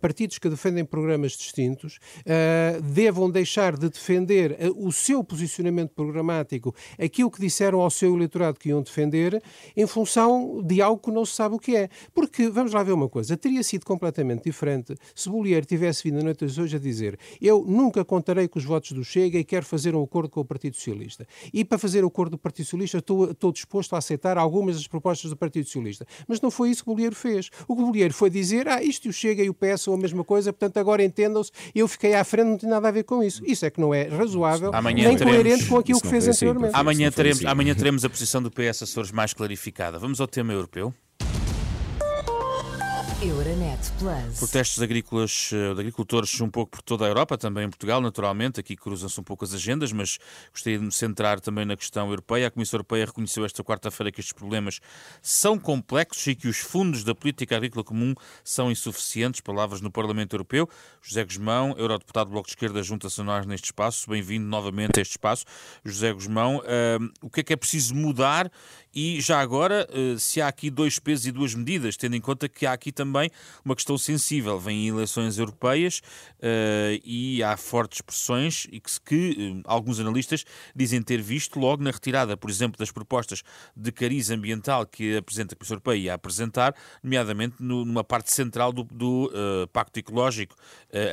partidos 0.00 0.38
que 0.38 0.48
defendem 0.48 0.84
programas 0.84 1.32
distintos, 1.32 1.98
devam 2.82 3.30
deixar 3.30 3.76
de 3.76 3.88
defender 3.88 4.56
o 4.76 4.92
seu 4.92 5.22
posicionamento 5.22 5.90
programático, 5.90 6.74
aquilo 7.08 7.30
que 7.30 7.40
disseram 7.40 7.80
ao 7.80 7.90
seu 7.90 8.14
eleitorado 8.14 8.58
que 8.58 8.68
iam 8.68 8.82
defender 8.82 9.42
em 9.76 9.86
função 9.86 10.62
de 10.62 10.80
algo 10.80 11.02
que 11.02 11.10
não 11.10 11.24
se 11.24 11.34
sabe 11.34 11.54
o 11.54 11.58
que 11.58 11.74
é. 11.74 11.88
Porque, 12.14 12.48
vamos 12.48 12.72
lá 12.72 12.82
ver 12.82 12.92
uma 12.92 13.08
coisa, 13.08 13.36
teria 13.36 13.62
sido 13.62 13.84
completamente 13.84 14.44
diferente 14.44 14.94
se 15.14 15.28
Bolieiro 15.28 15.66
tivesse 15.66 16.02
vindo 16.04 16.20
a 16.20 16.22
noite 16.22 16.46
de 16.46 16.60
hoje 16.60 16.76
a 16.76 16.78
dizer 16.78 17.18
eu 17.40 17.64
nunca 17.66 18.04
contarei 18.04 18.46
com 18.46 18.58
os 18.58 18.64
votos 18.64 18.92
do 18.92 19.04
Chega 19.04 19.38
e 19.38 19.44
quero 19.44 19.64
fazer 19.64 19.94
um 19.94 20.02
acordo 20.02 20.28
com 20.28 20.40
o 20.40 20.44
Partido 20.44 20.76
Socialista. 20.76 21.26
E 21.52 21.64
para 21.64 21.78
fazer 21.78 22.04
o 22.04 22.08
acordo 22.08 22.32
do 22.32 22.38
Partido 22.38 22.66
Socialista 22.66 22.98
estou, 22.98 23.30
estou 23.30 23.52
disposto 23.52 23.94
a 23.94 23.98
aceitar 23.98 24.36
algumas 24.36 24.76
das 24.76 24.86
propostas 24.86 25.30
do 25.30 25.36
Partido 25.36 25.64
Socialista. 25.66 26.06
Mas 26.26 26.40
não 26.40 26.50
foi 26.50 26.70
isso 26.70 26.82
que 26.84 26.90
Bolieiro 26.90 27.14
fez. 27.14 27.50
O 27.66 27.76
que 27.76 28.10
foi 28.10 28.30
dizer, 28.30 28.68
ah, 28.68 28.82
isto 28.82 29.06
e 29.06 29.08
o 29.08 29.12
Chega 29.12 29.42
e 29.42 29.48
o 29.48 29.54
PS 29.54 29.82
são 29.82 29.94
a 29.94 29.96
mesma 29.96 30.24
coisa, 30.24 30.52
portanto 30.52 30.76
agora 30.78 31.02
entendam-se, 31.02 31.50
eu 31.74 31.86
fiquei 31.88 32.14
à 32.14 32.24
frente, 32.24 32.48
não 32.48 32.58
tem 32.58 32.68
nada 32.68 32.88
a 32.88 32.90
ver 32.90 33.04
com 33.04 33.22
isso. 33.22 33.42
Isso 33.46 33.64
é 33.64 33.70
que 33.70 33.80
não 33.80 33.94
é 33.94 34.04
razoável, 34.04 34.70
Amanhã 34.74 35.08
nem 35.08 35.16
teremos... 35.16 35.36
coerente 35.36 35.66
com 35.66 35.78
aquilo 35.78 36.00
que 36.00 36.08
fez 36.08 36.28
anteriormente. 36.28 36.74
Amanhã 36.74 36.97
teremos 37.04 37.38
teremos, 37.38 37.44
amanhã 37.44 37.74
teremos 37.74 38.04
a 38.04 38.10
posição 38.10 38.42
do 38.42 38.50
PS 38.50 38.82
Açores 38.82 39.12
mais 39.12 39.32
clarificada. 39.32 39.98
Vamos 39.98 40.20
ao 40.20 40.26
tema 40.26 40.52
europeu. 40.52 40.92
Euronet 43.20 43.80
Plus. 43.98 44.38
Protestos 44.38 44.80
agrícolas, 44.80 45.50
eh, 45.52 45.74
de 45.74 45.80
agricultores 45.80 46.40
um 46.40 46.48
pouco 46.48 46.70
por 46.70 46.82
toda 46.82 47.04
a 47.04 47.08
Europa, 47.08 47.36
também 47.36 47.64
em 47.64 47.68
Portugal, 47.68 48.00
naturalmente. 48.00 48.60
Aqui 48.60 48.76
cruzam-se 48.76 49.18
um 49.18 49.24
pouco 49.24 49.44
as 49.44 49.52
agendas, 49.52 49.90
mas 49.90 50.18
gostaria 50.52 50.78
de 50.78 50.84
me 50.84 50.92
centrar 50.92 51.40
também 51.40 51.64
na 51.64 51.76
questão 51.76 52.08
europeia. 52.10 52.46
A 52.46 52.50
Comissão 52.50 52.78
Europeia 52.78 53.06
reconheceu 53.06 53.44
esta 53.44 53.64
quarta-feira 53.64 54.12
que 54.12 54.20
estes 54.20 54.32
problemas 54.32 54.78
são 55.20 55.58
complexos 55.58 56.28
e 56.28 56.36
que 56.36 56.46
os 56.46 56.58
fundos 56.58 57.02
da 57.02 57.12
política 57.12 57.56
agrícola 57.56 57.82
comum 57.82 58.14
são 58.44 58.70
insuficientes. 58.70 59.40
Palavras 59.40 59.80
no 59.80 59.90
Parlamento 59.90 60.34
Europeu. 60.34 60.68
José 61.02 61.24
Guzmão, 61.24 61.74
eurodeputado 61.76 62.30
do 62.30 62.34
Bloco 62.34 62.46
de 62.46 62.52
Esquerda, 62.52 62.80
junta-se 62.84 63.20
a 63.20 63.24
nós 63.24 63.44
neste 63.46 63.64
espaço. 63.64 64.08
Bem-vindo 64.08 64.46
novamente 64.46 64.96
a 65.00 65.02
este 65.02 65.12
espaço. 65.12 65.44
José 65.84 66.12
Guzmão, 66.12 66.58
uh, 66.58 67.10
o 67.20 67.28
que 67.28 67.40
é 67.40 67.42
que 67.42 67.52
é 67.52 67.56
preciso 67.56 67.96
mudar? 67.96 68.48
E 68.94 69.20
já 69.20 69.40
agora, 69.40 69.88
uh, 69.90 70.16
se 70.20 70.40
há 70.40 70.46
aqui 70.46 70.70
dois 70.70 71.00
pesos 71.00 71.26
e 71.26 71.32
duas 71.32 71.52
medidas, 71.52 71.96
tendo 71.96 72.14
em 72.14 72.20
conta 72.20 72.48
que 72.48 72.64
há 72.64 72.72
aqui 72.72 72.92
também 72.92 73.07
também 73.08 73.30
uma 73.64 73.74
questão 73.74 73.96
sensível. 73.96 74.58
Vêm 74.58 74.88
eleições 74.88 75.38
europeias 75.38 76.00
uh, 76.38 77.00
e 77.04 77.42
há 77.42 77.56
fortes 77.56 78.02
pressões 78.02 78.66
e 78.70 78.80
que, 78.80 78.90
que 79.04 79.52
uh, 79.52 79.62
alguns 79.64 79.98
analistas 79.98 80.44
dizem 80.76 81.02
ter 81.02 81.20
visto 81.20 81.58
logo 81.58 81.82
na 81.82 81.90
retirada, 81.90 82.36
por 82.36 82.50
exemplo, 82.50 82.78
das 82.78 82.92
propostas 82.92 83.42
de 83.74 83.90
cariz 83.90 84.30
ambiental 84.30 84.86
que 84.86 85.16
apresenta 85.16 85.54
a 85.54 85.56
Comissão 85.56 85.74
Europeia 85.76 85.98
ia 85.98 86.14
apresentar, 86.14 86.74
nomeadamente 87.02 87.56
no, 87.60 87.84
numa 87.84 88.04
parte 88.04 88.30
central 88.30 88.72
do, 88.72 88.84
do 88.84 89.26
uh, 89.26 89.66
Pacto 89.68 89.98
Ecológico 89.98 90.54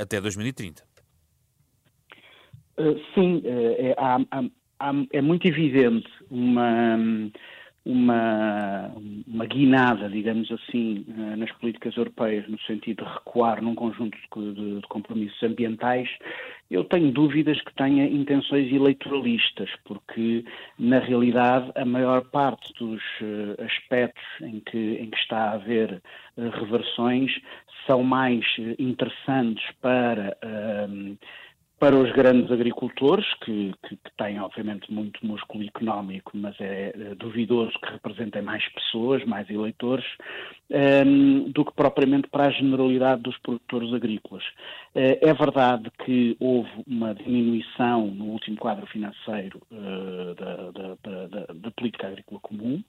até 0.01 0.19
2030. 0.19 0.83
sim, 3.13 3.41
é, 3.45 3.95
é 5.11 5.21
muito 5.21 5.47
evidente 5.47 6.07
uma 6.29 6.97
uma, 7.85 8.91
uma 9.27 9.45
guinada, 9.45 10.09
digamos 10.09 10.51
assim, 10.51 11.05
eh, 11.07 11.35
nas 11.35 11.51
políticas 11.53 11.95
europeias, 11.95 12.47
no 12.47 12.59
sentido 12.61 13.05
de 13.05 13.11
recuar 13.11 13.61
num 13.61 13.75
conjunto 13.75 14.17
de, 14.17 14.79
de, 14.81 14.87
compromissos 14.87 15.41
ambientais, 15.43 16.09
eu 16.71 16.83
tenho 16.83 17.11
dúvidas 17.11 17.61
que 17.61 17.73
tenha 17.75 18.05
intenções 18.05 18.73
eleitoralistas, 18.73 19.69
porque, 19.83 20.43
na 20.79 20.97
realidade, 20.97 21.71
a 21.75 21.85
maior 21.85 22.23
parte 22.25 22.73
dos 22.73 23.01
eh, 23.21 23.63
aspectos 23.63 24.25
em 24.41 24.59
que, 24.61 24.95
em 24.95 25.09
que 25.11 25.17
está 25.17 25.51
a 25.51 25.53
haver 25.53 26.01
eh, 26.37 26.49
reversões 26.59 27.31
são 27.85 28.01
mais 28.01 28.43
interessantes 28.79 29.63
para 29.79 30.35
para 31.79 31.95
os 31.95 32.11
grandes 32.13 32.49
agricultores, 32.51 33.25
que, 33.43 33.73
que, 33.83 33.97
que, 33.97 34.11
têm 34.17 34.39
obviamente 34.39 34.91
muito 34.91 35.25
músculo 35.25 35.63
económico, 35.65 36.31
mas 36.33 36.55
é, 36.59 36.93
é 36.95 37.15
duvidoso 37.15 37.73
que 37.79 37.91
representem 37.91 38.41
mais 38.41 38.67
pessoas, 38.69 39.23
mais 39.25 39.49
eleitores, 39.49 40.05
um, 40.69 40.75
ehm, 40.75 41.51
do 41.51 41.65
que 41.65 41.73
propriamente 41.73 42.29
para 42.29 42.47
a 42.47 42.51
generalidade 42.51 43.21
dos 43.21 43.37
produtores 43.39 43.93
agrícolas. 43.93 44.43
Uh, 44.95 45.19
é 45.21 45.33
verdade 45.33 45.91
que 46.05 46.37
houve 46.39 46.71
uma 46.87 47.13
diminuição 47.13 48.07
no 48.07 48.25
último 48.25 48.57
quadro 48.57 48.87
financeiro 48.87 49.61
uh, 49.71 50.33
da, 50.35 50.55
da, 50.71 51.27
da, 51.27 51.53
da, 51.53 51.71
política 51.71 52.07
agrícola 52.07 52.39
comum. 52.39 52.81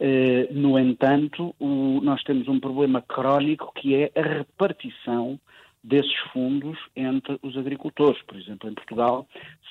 Uh, 0.00 0.52
no 0.52 0.78
entanto, 0.78 1.54
o, 1.60 2.00
nós 2.02 2.22
temos 2.24 2.48
um 2.48 2.58
problema 2.58 3.00
crónico 3.00 3.72
que 3.74 3.94
é 3.94 4.10
a 4.16 4.22
repartição 4.22 5.38
desses 5.84 6.14
fundos 6.32 6.78
entre 6.96 7.38
os 7.42 7.56
agricultores. 7.58 8.20
Por 8.22 8.38
exemplo, 8.38 8.70
em 8.70 8.74
Portugal, 8.74 9.28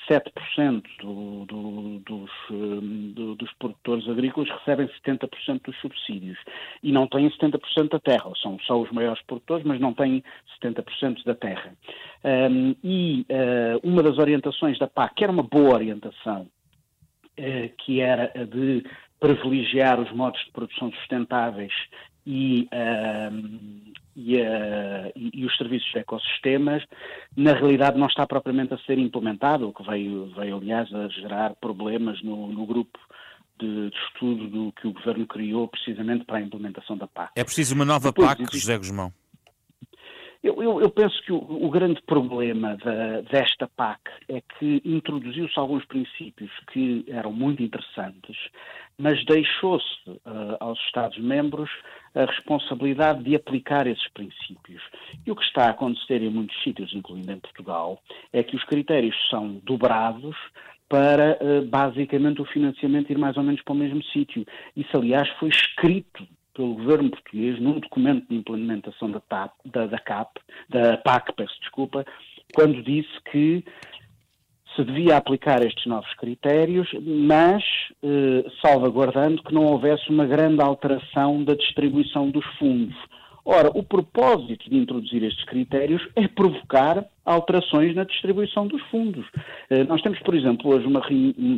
7% 0.08 0.84
do, 1.02 1.46
do, 1.46 2.00
dos, 2.00 2.32
hum, 2.52 3.12
do, 3.16 3.36
dos 3.36 3.52
produtores 3.54 4.08
agrícolas 4.08 4.50
recebem 4.50 4.88
70% 5.06 5.62
dos 5.64 5.76
subsídios 5.82 6.38
e 6.84 6.92
não 6.92 7.08
têm 7.08 7.28
70% 7.30 7.90
da 7.90 8.00
terra. 8.00 8.32
São 8.42 8.60
só 8.60 8.80
os 8.80 8.92
maiores 8.92 9.22
produtores, 9.24 9.66
mas 9.66 9.80
não 9.80 9.94
têm 9.94 10.24
70% 10.62 11.24
da 11.26 11.34
terra. 11.34 11.74
Um, 12.24 12.76
e 12.84 13.26
uh, 13.30 13.80
uma 13.84 14.04
das 14.04 14.20
orientações 14.20 14.78
da 14.78 14.88
PAC, 14.88 15.16
que 15.16 15.24
era 15.24 15.34
uma 15.34 15.44
boa 15.44 15.74
orientação, 15.74 16.44
uh, 16.44 17.76
que 17.80 18.00
era 18.00 18.32
a 18.36 18.44
de 18.44 18.86
privilegiar 19.20 20.00
os 20.00 20.12
modos 20.12 20.44
de 20.46 20.52
produção 20.52 20.92
sustentáveis 20.92 21.74
e, 22.26 22.68
e, 24.16 24.38
uh, 24.38 25.12
e, 25.16 25.32
e, 25.34 25.46
os 25.46 25.56
serviços 25.58 25.90
de 25.92 26.00
ecossistemas, 26.00 26.84
na 27.36 27.54
realidade 27.54 27.98
não 27.98 28.08
está 28.08 28.26
propriamente 28.26 28.74
a 28.74 28.78
ser 28.80 28.98
implementado, 28.98 29.68
o 29.68 29.74
que 29.74 29.84
veio, 29.84 30.32
veio 30.36 30.58
aliás 30.58 30.94
a 30.94 31.08
gerar 31.10 31.56
problemas 31.56 32.22
no, 32.24 32.48
no 32.48 32.66
grupo 32.66 33.00
de, 33.60 33.90
de, 33.90 33.98
estudo 34.08 34.48
do 34.48 34.72
que 34.74 34.88
o 34.88 34.94
Governo 34.94 35.28
criou 35.28 35.68
precisamente 35.68 36.26
para 36.26 36.38
a 36.38 36.42
implementação 36.42 36.98
da 36.98 37.08
PAC. 37.08 37.32
É 37.36 37.44
preciso 37.44 37.76
uma 37.76 37.86
nova 37.86 38.10
Depois, 38.10 38.30
PAC, 38.30 38.42
existe... 38.42 38.60
José 38.60 38.78
Guzmão? 38.78 39.14
Eu, 40.44 40.62
eu, 40.62 40.82
eu, 40.82 40.90
penso 40.90 41.24
que 41.24 41.32
o, 41.32 41.38
o 41.38 41.70
grande 41.70 42.02
problema 42.02 42.76
da, 42.76 43.22
desta 43.22 43.66
PAC 43.78 44.02
é 44.28 44.42
que 44.42 44.82
introduziu-se 44.84 45.58
alguns 45.58 45.86
princípios 45.86 46.52
que 46.74 47.06
eram 47.08 47.32
muito 47.32 47.64
interessantes, 47.64 48.36
mas 48.98 49.24
deixou-se 49.26 50.10
uh, 50.10 50.58
aos 50.60 50.78
Estados-membros 50.82 51.70
a 52.14 52.26
responsabilidade 52.26 53.24
de 53.24 53.36
aplicar 53.36 53.88
esses 53.88 54.08
princípios. 54.10 54.84
E 55.26 55.32
o 55.32 55.36
que 55.36 55.44
está 55.44 55.68
a 55.68 55.70
acontecer 55.70 56.22
em 56.22 56.30
muitos 56.30 56.62
sítios, 56.62 56.94
incluindo 56.94 57.32
em 57.32 57.40
Portugal, 57.40 57.98
é 58.34 58.44
que 58.44 58.58
os 58.58 58.64
critérios 58.66 59.16
são 59.30 59.62
dobrados 59.64 60.36
para 60.90 61.40
uh, 61.42 61.66
basicamente 61.66 62.42
o 62.42 62.46
financiamento 62.46 63.10
ir 63.10 63.18
mais 63.18 63.38
ou 63.38 63.44
menos 63.44 63.62
para 63.62 63.74
o 63.74 63.78
mesmo 63.78 64.04
sítio. 64.04 64.46
Isso, 64.76 64.98
aliás, 64.98 65.30
foi 65.40 65.48
escrito 65.48 66.28
pelo 66.54 66.76
governo 66.76 67.10
português 67.10 67.60
num 67.60 67.80
documento 67.80 68.28
de 68.30 68.36
implementação 68.36 69.10
da, 69.12 69.20
TAP, 69.20 69.52
da, 69.66 69.88
da 69.88 70.00
CAP, 70.00 70.40
da 70.70 70.98
PAC, 70.98 71.34
peço 71.36 71.60
desculpa, 71.60 72.06
quando 72.54 72.84
disse 72.84 73.12
que 73.32 73.64
se 74.76 74.84
devia 74.84 75.18
aplicar 75.18 75.64
estes 75.64 75.86
novos 75.86 76.12
critérios, 76.16 76.90
mas 77.02 77.64
eh, 78.04 78.46
salvaguardando 78.62 79.44
que 79.44 79.54
não 79.54 79.66
houvesse 79.66 80.10
uma 80.10 80.26
grande 80.26 80.62
alteração 80.62 81.44
da 81.44 81.54
distribuição 81.54 82.30
dos 82.30 82.46
fundos. 82.58 82.96
Ora, 83.46 83.70
o 83.76 83.84
propósito 83.84 84.70
de 84.70 84.78
introduzir 84.78 85.22
estes 85.22 85.44
critérios 85.46 86.02
é 86.16 86.28
provocar 86.28 87.06
alterações 87.26 87.94
na 87.94 88.04
distribuição 88.06 88.66
dos 88.68 88.82
fundos. 88.84 89.26
Eh, 89.70 89.84
nós 89.84 90.02
temos, 90.02 90.20
por 90.20 90.34
exemplo, 90.34 90.74
hoje 90.74 90.88
uma, 90.88 91.02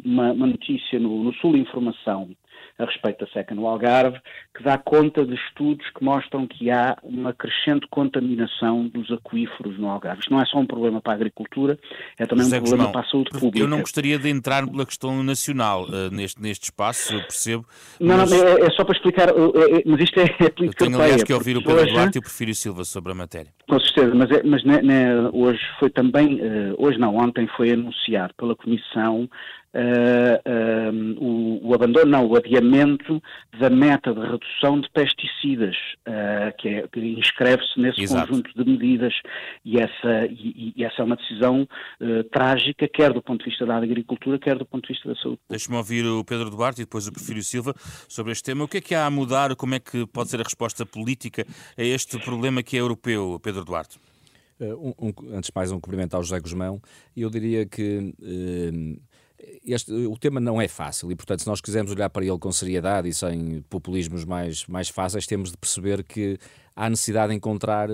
uma, 0.04 0.32
uma 0.34 0.48
notícia 0.48 1.00
no, 1.00 1.24
no 1.24 1.34
Sul 1.36 1.56
Informação 1.56 2.30
a 2.78 2.86
respeito 2.86 3.26
da 3.26 3.32
seca 3.32 3.56
no 3.56 3.68
Algarve, 3.68 4.20
que 4.56 4.64
dá 4.64 4.78
conta 4.78 5.26
de 5.26 5.34
estudos 5.36 5.86
que 5.92 6.04
mostram 6.04 6.46
que 6.46 6.70
há 6.70 6.98
uma 7.04 7.34
crescente 7.34 7.88
contaminação 7.90 8.88
dos 8.90 9.10
aquíferos 9.12 9.78
no 9.80 9.90
Algarve. 9.90 10.20
Isto 10.20 10.32
não 10.32 10.42
é 10.42 10.46
só 10.46 10.60
um 10.60 10.66
problema 10.66 11.02
para 11.02 11.14
a 11.14 11.16
agricultura, 11.16 11.80
é 12.20 12.26
também 12.26 12.44
José 12.44 12.58
um 12.58 12.62
problema 12.62 12.84
Guzmão, 12.86 12.92
para 12.92 13.08
a 13.08 13.10
saúde 13.10 13.30
pública. 13.32 13.60
Eu 13.60 13.68
não 13.68 13.80
gostaria 13.80 14.20
de 14.20 14.30
entrar 14.30 14.68
pela 14.68 14.86
questão 14.86 15.24
nacional 15.24 15.86
uh, 15.86 16.14
neste, 16.14 16.42
neste 16.42 16.66
espaço, 16.66 17.14
eu 17.14 17.22
percebo. 17.22 17.66
Não, 18.00 18.18
mas... 18.18 18.32
não, 18.32 18.38
é, 18.38 18.62
é, 18.62 18.70
só 18.72 18.84
para 18.84 18.96
explicar, 18.96 19.30
uh, 19.32 19.54
mas 19.86 20.02
isto 20.02 20.20
é, 20.20 20.24
é 20.24 20.50
política 20.50 20.84
Eu 20.84 20.88
tenho, 20.90 21.02
aliás, 21.02 21.24
que 21.24 21.34
ouvir 21.34 21.58
o 21.58 21.64
Pedro 21.64 21.86
Duarte 21.86 22.18
e 22.18 22.20
o 22.20 22.22
Prefiro 22.22 22.54
Silva 22.54 22.84
sobre 22.84 23.14
a 23.14 23.16
matéria. 23.16 23.52
Com 23.70 23.80
certeza, 23.80 24.14
mas, 24.14 24.32
é, 24.32 24.44
mas 24.44 24.64
né, 24.66 24.82
né, 24.82 25.30
hoje 25.32 25.62
foi 25.80 25.90
também, 25.90 26.42
uh, 26.42 26.76
hoje 26.78 26.98
não, 26.98 27.16
ontem 27.16 27.48
foi 27.56 27.72
anunciado 27.72 28.34
pela 28.38 28.56
Comissão 28.56 29.30
uh, 29.76 31.24
o, 31.24 31.70
o, 31.70 31.74
abandono, 31.74 32.10
não, 32.10 32.26
o 32.26 32.36
adiamento 32.36 33.22
da 33.60 33.70
meta 33.70 34.14
de 34.14 34.22
redução 34.22 34.80
de 34.80 34.90
pesticidas, 34.92 35.76
uh, 36.08 36.56
que, 36.58 36.70
é, 36.70 36.88
que 36.88 37.00
inscreve-se 37.00 37.80
nesse 37.80 38.02
Exato. 38.02 38.28
conjunto 38.28 38.52
de 38.56 38.70
medidas 38.70 39.14
e 39.64 39.78
essa, 39.78 40.26
e, 40.30 40.74
e 40.76 40.84
essa 40.84 41.02
é 41.02 41.06
uma 41.06 41.16
decisão 41.16 41.68
trágica, 42.32 42.88
quer 42.88 43.12
do 43.12 43.22
ponto 43.22 43.44
de 43.44 43.50
vista 43.50 43.66
da 43.66 43.78
agricultura, 43.78 44.40
quer 44.40 44.58
do 44.58 44.66
ponto 44.66 44.88
de 44.88 44.94
vista 44.94 45.10
da 45.10 45.16
saúde. 45.16 45.40
Deixe-me 45.50 45.78
ouvir 45.78 46.06
o 46.06 46.24
Pedro 46.24 46.50
Duarte 46.50 46.82
e 46.82 46.86
depois 46.86 47.08
o 47.08 47.14
Porfírio 47.14 47.44
Silva 47.44 47.74
sobre 48.08 48.32
este 48.32 48.44
tema. 48.44 48.64
O 48.64 48.68
que 48.68 48.78
é 48.78 48.82
que 48.82 48.96
há 48.96 49.06
a 49.06 49.10
mudar? 49.10 49.56
Como 49.56 49.76
é 49.76 49.80
que 49.80 50.06
pode 50.08 50.30
ser 50.30 50.40
a 50.40 50.44
resposta 50.44 50.86
política 50.86 51.46
a 51.78 51.84
este 51.84 52.20
problema 52.20 52.64
que 52.64 52.78
é 52.78 52.80
europeu, 52.80 53.40
Pedro 53.42 53.66
Duarte? 53.66 54.00
Um, 54.60 54.94
um, 55.00 55.14
antes 55.34 55.50
de 55.50 55.54
mais, 55.54 55.72
um 55.72 55.80
cumprimento 55.80 56.16
ao 56.16 56.24
José 56.24 56.40
Guzmão. 56.40 56.82
Eu 57.16 57.30
diria 57.30 57.66
que 57.66 58.14
este, 59.66 59.92
o 59.92 60.18
tema 60.18 60.40
não 60.40 60.62
é 60.62 60.68
fácil 60.68 61.12
e, 61.12 61.16
portanto, 61.16 61.42
se 61.42 61.48
nós 61.48 61.62
quisermos 61.62 61.92
olhar 61.92 62.10
para 62.10 62.26
ele 62.26 62.38
com 62.38 62.52
seriedade 62.52 63.10
e 63.10 63.14
sem 63.14 63.62
populismos 63.70 64.26
mais, 64.26 64.66
mais 64.68 64.90
fáceis, 64.90 65.26
temos 65.26 65.52
de 65.52 65.58
perceber 65.58 66.04
que 66.04 66.38
há 66.76 66.90
necessidade 66.90 67.30
de 67.30 67.36
encontrar 67.36 67.90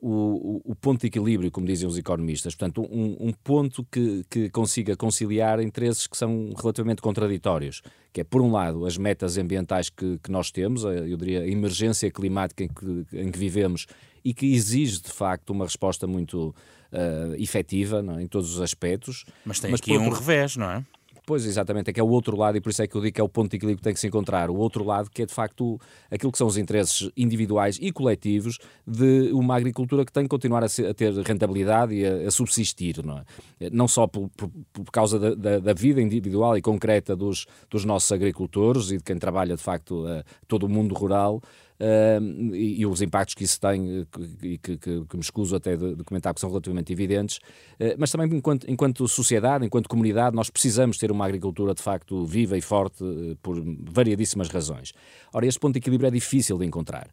o, 0.00 0.60
o, 0.64 0.74
ponto 0.74 1.00
de 1.00 1.06
equilíbrio, 1.06 1.50
como 1.50 1.66
dizem 1.66 1.88
os 1.88 1.96
economistas. 1.96 2.54
Portanto, 2.54 2.82
um, 2.82 3.28
um, 3.28 3.32
ponto 3.32 3.84
que, 3.90 4.24
que 4.28 4.50
consiga 4.50 4.94
conciliar 4.94 5.58
interesses 5.60 6.06
que 6.06 6.16
são 6.16 6.52
relativamente 6.56 7.00
contraditórios. 7.00 7.80
Que 8.12 8.20
é, 8.20 8.24
por 8.24 8.42
um 8.42 8.52
lado, 8.52 8.84
as 8.84 8.98
metas 8.98 9.38
ambientais 9.38 9.88
que, 9.88 10.18
que 10.18 10.30
nós 10.30 10.50
temos, 10.50 10.84
a, 10.84 10.92
eu 10.92 11.16
diria 11.16 11.40
a 11.40 11.48
emergência 11.48 12.10
climática 12.10 12.64
em 12.64 12.68
que, 12.68 13.06
em 13.14 13.30
que 13.30 13.38
vivemos 13.38 13.86
e 14.22 14.34
que 14.34 14.54
exige, 14.54 15.00
de 15.00 15.10
facto, 15.10 15.50
uma 15.50 15.64
resposta 15.64 16.06
muito 16.06 16.54
uh, 16.92 17.34
efetiva 17.38 18.04
é? 18.18 18.22
em 18.22 18.26
todos 18.26 18.54
os 18.54 18.60
aspectos. 18.60 19.24
Mas 19.44 19.60
tem 19.60 19.70
Mas, 19.70 19.80
aqui 19.80 19.96
um 19.96 20.10
revés, 20.10 20.56
não 20.56 20.70
é? 20.70 20.84
Pois, 21.26 21.44
exatamente, 21.44 21.90
é 21.90 21.92
que 21.92 21.98
é 21.98 22.02
o 22.04 22.08
outro 22.08 22.36
lado, 22.36 22.56
e 22.56 22.60
por 22.60 22.70
isso 22.70 22.80
é 22.80 22.86
que 22.86 22.94
eu 22.94 23.00
digo 23.00 23.16
que 23.16 23.20
é 23.20 23.24
o 23.24 23.28
ponto 23.28 23.50
de 23.50 23.56
equilíbrio 23.56 23.78
que 23.78 23.82
tem 23.82 23.92
que 23.92 23.98
se 23.98 24.06
encontrar. 24.06 24.48
O 24.48 24.56
outro 24.56 24.84
lado, 24.84 25.10
que 25.10 25.22
é 25.22 25.26
de 25.26 25.34
facto 25.34 25.76
aquilo 26.08 26.30
que 26.30 26.38
são 26.38 26.46
os 26.46 26.56
interesses 26.56 27.10
individuais 27.16 27.78
e 27.82 27.90
coletivos 27.90 28.58
de 28.86 29.32
uma 29.32 29.56
agricultura 29.56 30.04
que 30.04 30.12
tem 30.12 30.22
que 30.22 30.28
continuar 30.28 30.62
a, 30.62 30.68
ser, 30.68 30.86
a 30.86 30.94
ter 30.94 31.12
rentabilidade 31.12 31.96
e 31.96 32.06
a, 32.06 32.28
a, 32.28 32.30
subsistir, 32.30 33.04
não 33.04 33.18
é? 33.18 33.24
Não 33.72 33.88
só 33.88 34.06
por, 34.06 34.28
por, 34.36 34.48
por 34.72 34.92
causa 34.92 35.18
da, 35.18 35.34
da, 35.34 35.58
da, 35.58 35.72
vida 35.72 36.00
individual 36.00 36.56
e 36.56 36.62
concreta 36.62 37.16
dos, 37.16 37.44
dos 37.68 37.84
nossos 37.84 38.12
agricultores 38.12 38.92
e 38.92 38.98
de 38.98 39.02
quem 39.02 39.18
trabalha 39.18 39.56
de 39.56 39.62
facto 39.62 40.06
a, 40.06 40.22
todo 40.46 40.66
o 40.66 40.68
mundo 40.68 40.94
rural, 40.94 41.42
uh, 41.80 42.54
e, 42.54 42.80
e, 42.80 42.86
os 42.86 43.02
impactos 43.02 43.34
que 43.34 43.44
isso 43.44 43.60
tem, 43.60 44.06
e 44.42 44.58
que, 44.58 44.76
que, 44.76 45.04
que, 45.04 45.16
me 45.16 45.22
escuso 45.22 45.56
até 45.56 45.76
de, 45.76 45.94
de, 45.94 46.04
comentar, 46.04 46.34
que 46.34 46.40
são 46.40 46.50
relativamente 46.50 46.92
evidentes, 46.92 47.36
uh, 47.80 47.94
mas 47.98 48.10
também 48.10 48.36
enquanto, 48.36 48.68
enquanto 48.70 49.06
sociedade, 49.08 49.64
enquanto 49.64 49.88
comunidade, 49.88 50.34
nós 50.34 50.50
precisamos 50.50 50.98
ter 50.98 51.10
uma 51.10 51.24
agricultura 51.24 51.74
de 51.74 51.82
facto 51.82 52.24
viva 52.24 52.56
e 52.56 52.60
forte 52.60 53.02
uh, 53.02 53.36
por 53.42 53.62
variadíssimas 53.90 54.48
razões. 54.48 54.92
Ora, 55.32 55.46
este 55.46 55.60
ponto 55.60 55.74
de 55.74 55.78
equilíbrio 55.78 56.08
é 56.08 56.10
difícil 56.10 56.58
de 56.58 56.64
encontrar. 56.64 57.08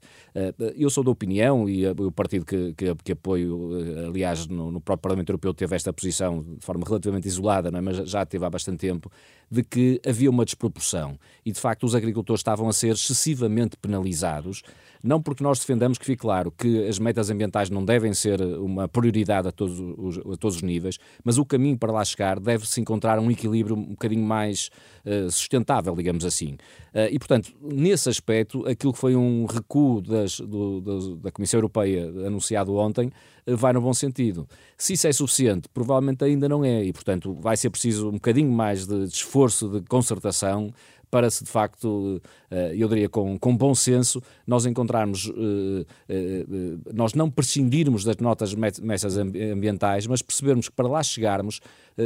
eu 0.78 0.90
sou 0.90 1.04
da 1.04 1.12
opinião, 1.12 1.68
e 1.68 1.86
o 1.88 2.12
partido 2.12 2.46
que, 2.46 2.74
que, 2.74 2.96
que 3.04 3.12
apoio, 3.12 3.72
aliás, 4.08 4.48
no, 4.48 4.72
no, 4.72 4.80
próprio 4.80 5.02
Parlamento 5.02 5.30
Europeu 5.30 5.54
teve 5.54 5.76
esta 5.76 5.92
posição 5.92 6.42
de 6.42 6.66
forma 6.66 6.84
relativamente 6.86 7.28
isolada, 7.28 7.70
é? 7.70 7.82
mas 7.82 7.98
já 8.10 8.26
teve 8.26 8.46
há 8.46 8.50
bastante 8.50 8.78
tempo, 8.78 9.12
de 9.54 9.64
que 9.64 10.02
havia 10.06 10.30
uma 10.32 10.44
desproporção. 10.44 11.18
E, 11.46 11.52
de 11.52 11.60
facto, 11.60 11.84
os 11.84 11.94
agricultores 11.94 12.40
estavam 12.40 12.68
a 12.68 12.74
ser 12.74 12.94
excessivamente 12.94 13.78
penalizados, 13.78 14.64
não 15.04 15.22
porque 15.22 15.44
nós 15.44 15.60
defendamos 15.60 15.98
que 15.98 16.06
fique 16.06 16.22
claro 16.22 16.50
que 16.50 16.88
as 16.88 16.98
metas 16.98 17.30
ambientais 17.30 17.70
não 17.70 17.84
devem 17.84 18.14
ser 18.14 18.42
uma 18.42 18.88
prioridade 18.88 19.50
a 19.50 19.52
todos 19.52 19.78
os, 19.80 20.18
a 20.20 20.38
todos 20.38 20.56
os 20.56 20.62
níveis, 20.62 20.98
mas 21.24 21.38
o 21.38 21.46
caminho 21.46 21.78
para 21.78 21.92
lá 21.92 22.06
chegar 22.06 22.40
deve-se 22.40 22.80
encontrar 22.80 23.20
um 23.20 23.30
equilíbrio 23.30 23.76
um 23.76 23.90
bocadinho 23.90 24.24
mais 24.24 24.70
uh, 25.06 25.30
sustentável, 25.30 25.94
digamos 25.94 26.24
assim. 26.24 26.54
Uh, 26.94 27.12
e, 27.12 27.20
portanto, 27.20 27.54
nesse 27.62 28.08
aspecto, 28.08 28.66
aquilo 28.66 28.94
que 28.94 29.00
foi 29.00 29.14
um 29.16 29.46
recuo 29.46 30.02
das, 30.02 30.40
do, 30.40 30.80
do, 30.80 31.16
da 31.18 31.32
Comissão 31.32 31.58
Europeia 31.58 32.06
anunciado 32.26 32.74
ontem 32.76 33.12
uh, 33.46 33.58
vai 33.58 33.74
no 33.74 33.82
bom 33.82 33.94
sentido. 33.94 34.48
Se 34.78 34.94
isso 34.94 35.06
é 35.06 35.12
suficiente, 35.12 35.68
provavelmente 35.74 36.24
ainda 36.24 36.48
não 36.48 36.64
é, 36.64 36.82
e, 36.82 36.94
portanto, 36.94 37.34
vai 37.34 37.58
ser 37.58 37.70
preciso 37.70 38.08
um 38.08 38.14
bocadinho 38.14 38.52
mais 38.52 38.88
de, 38.88 39.06
de 39.06 39.14
esforço 39.14 39.68
de 39.68 39.82
concertação 39.82 40.72
para 41.14 41.30
se 41.30 41.44
de 41.44 41.50
facto, 41.52 42.20
eh, 42.50 42.74
eu 42.76 42.90
diria 42.90 43.08
com, 43.08 43.38
com 43.38 43.56
bom 43.56 43.76
senso, 43.76 44.20
nós 44.48 44.66
encontrarmos, 44.66 45.30
eh, 45.30 45.86
eh, 46.10 46.46
nós 46.92 47.14
não 47.14 47.30
prescindirmos 47.30 48.04
das 48.04 48.18
notas 48.18 48.56
metas 48.56 49.16
ambientais, 49.16 50.08
mas 50.08 50.24
percebermos 50.24 50.70
que 50.70 50.76
para 50.76 50.88
lá 50.88 51.04
chegarmos 51.04 51.60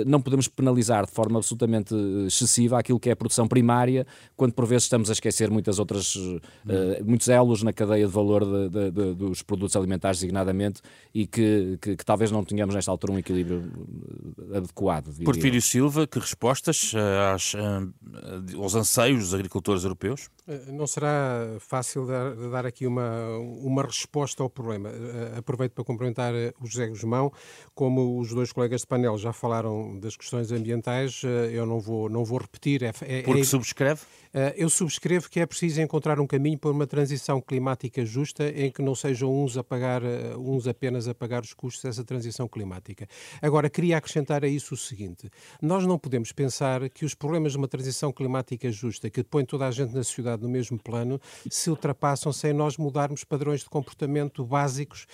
não 0.06 0.20
podemos 0.20 0.50
penalizar 0.50 1.06
de 1.06 1.12
forma 1.14 1.40
absolutamente 1.40 1.96
excessiva 2.26 2.78
aquilo 2.78 3.00
que 3.00 3.08
é 3.08 3.14
a 3.14 3.16
produção 3.16 3.48
primária, 3.48 4.06
quando 4.36 4.52
por 4.52 4.66
vezes 4.66 4.84
estamos 4.84 5.10
a 5.10 5.14
esquecer 5.14 5.50
muitas 5.50 5.80
outras, 5.80 6.14
uh, 6.14 6.42
muitos 7.06 7.30
elos 7.30 7.64
na 7.64 7.72
cadeia 7.72 8.06
de 8.06 8.12
valor 8.12 8.44
de, 8.44 8.68
de, 8.68 8.92
de, 8.92 9.14
dos 9.14 9.42
produtos 9.42 9.78
alimentares, 9.78 10.20
designadamente, 10.20 10.82
e 11.14 11.26
que, 11.26 11.78
que, 11.82 11.96
que, 11.96 12.04
talvez 12.04 12.32
não 12.32 12.44
tenhamos 12.44 12.76
nesta 12.76 12.92
altura 12.92 13.14
um 13.14 13.18
equilíbrio 13.18 13.64
adequado. 14.54 15.24
Porfírio 15.24 15.62
Silva, 15.62 16.06
que 16.06 16.20
respostas 16.20 16.92
às, 17.34 17.54
aos 18.60 18.76
anseios 18.76 18.97
dos 18.98 19.34
agricultores 19.34 19.84
europeus? 19.84 20.30
Não 20.68 20.88
será 20.88 21.58
fácil 21.60 22.06
dar, 22.06 22.34
dar 22.50 22.66
aqui 22.66 22.88
uma, 22.88 23.38
uma 23.38 23.84
resposta 23.84 24.42
ao 24.42 24.50
problema. 24.50 24.90
Aproveito 25.38 25.74
para 25.74 25.84
cumprimentar 25.84 26.34
o 26.60 26.66
José 26.66 26.88
Guzmão, 26.88 27.32
como 27.76 28.20
os 28.20 28.34
dois 28.34 28.52
colegas 28.52 28.82
de 28.82 28.88
painel 28.88 29.18
já 29.18 29.34
falaram 29.34 30.00
das 30.00 30.16
questões 30.16 30.52
ambientais, 30.52 31.22
eh, 31.24 31.52
eu 31.52 31.66
não 31.66 31.80
vou, 31.80 32.10
não 32.10 32.24
vou 32.24 32.40
repetir. 32.40 32.84
É, 32.84 32.92
é, 33.02 33.22
Porque 33.22 33.42
é, 33.42 33.44
subscreve? 33.44 34.02
Eh, 34.34 34.54
eu 34.58 34.70
subscrevo 34.70 35.30
que 35.30 35.40
é 35.40 35.46
preciso 35.46 35.82
encontrar 35.82 36.20
um 36.20 36.28
caminho 36.28 36.58
para 36.58 36.72
uma 36.72 36.86
transição 36.86 37.42
climática 37.42 38.06
justa 38.06 38.50
em 38.50 38.72
que 38.72 38.82
não 38.82 38.94
sejam 38.96 39.44
uns 39.44 39.58
a 39.58 39.64
pagar, 39.64 40.04
eh, 40.04 40.36
uns 40.38 40.68
apenas 40.68 41.08
a 41.08 41.14
pagar 41.14 41.44
os 41.44 41.54
custos 41.54 41.84
dessa 41.84 42.04
transição 42.04 42.48
climática. 42.48 43.08
Agora, 43.42 43.70
queria 43.70 43.98
acrescentar 43.98 44.44
a 44.44 44.48
isso 44.48 44.74
o 44.74 44.78
seguinte: 44.78 45.30
nós 45.62 45.86
não 45.86 45.98
podemos 45.98 46.32
pensar 46.32 46.90
que 46.90 47.06
os 47.06 47.14
problemas 47.14 47.54
de 47.54 47.58
uma 47.58 47.68
transição 47.68 48.12
climática 48.12 48.70
justa, 48.72 48.87
que 49.12 49.24
põe 49.24 49.46
toda 49.46 49.68
a 49.68 49.72
gente 49.72 49.94
na 49.94 50.04
sociedade 50.04 50.42
no 50.42 50.50
mesmo 50.50 50.82
plano, 50.82 51.20
se 51.50 51.70
ultrapassam 51.70 52.32
sem 52.32 52.54
nós 52.54 52.78
mudarmos 52.78 53.24
padrões 53.24 53.62
de 53.62 53.70
comportamento 53.70 54.46
básicos 54.46 55.06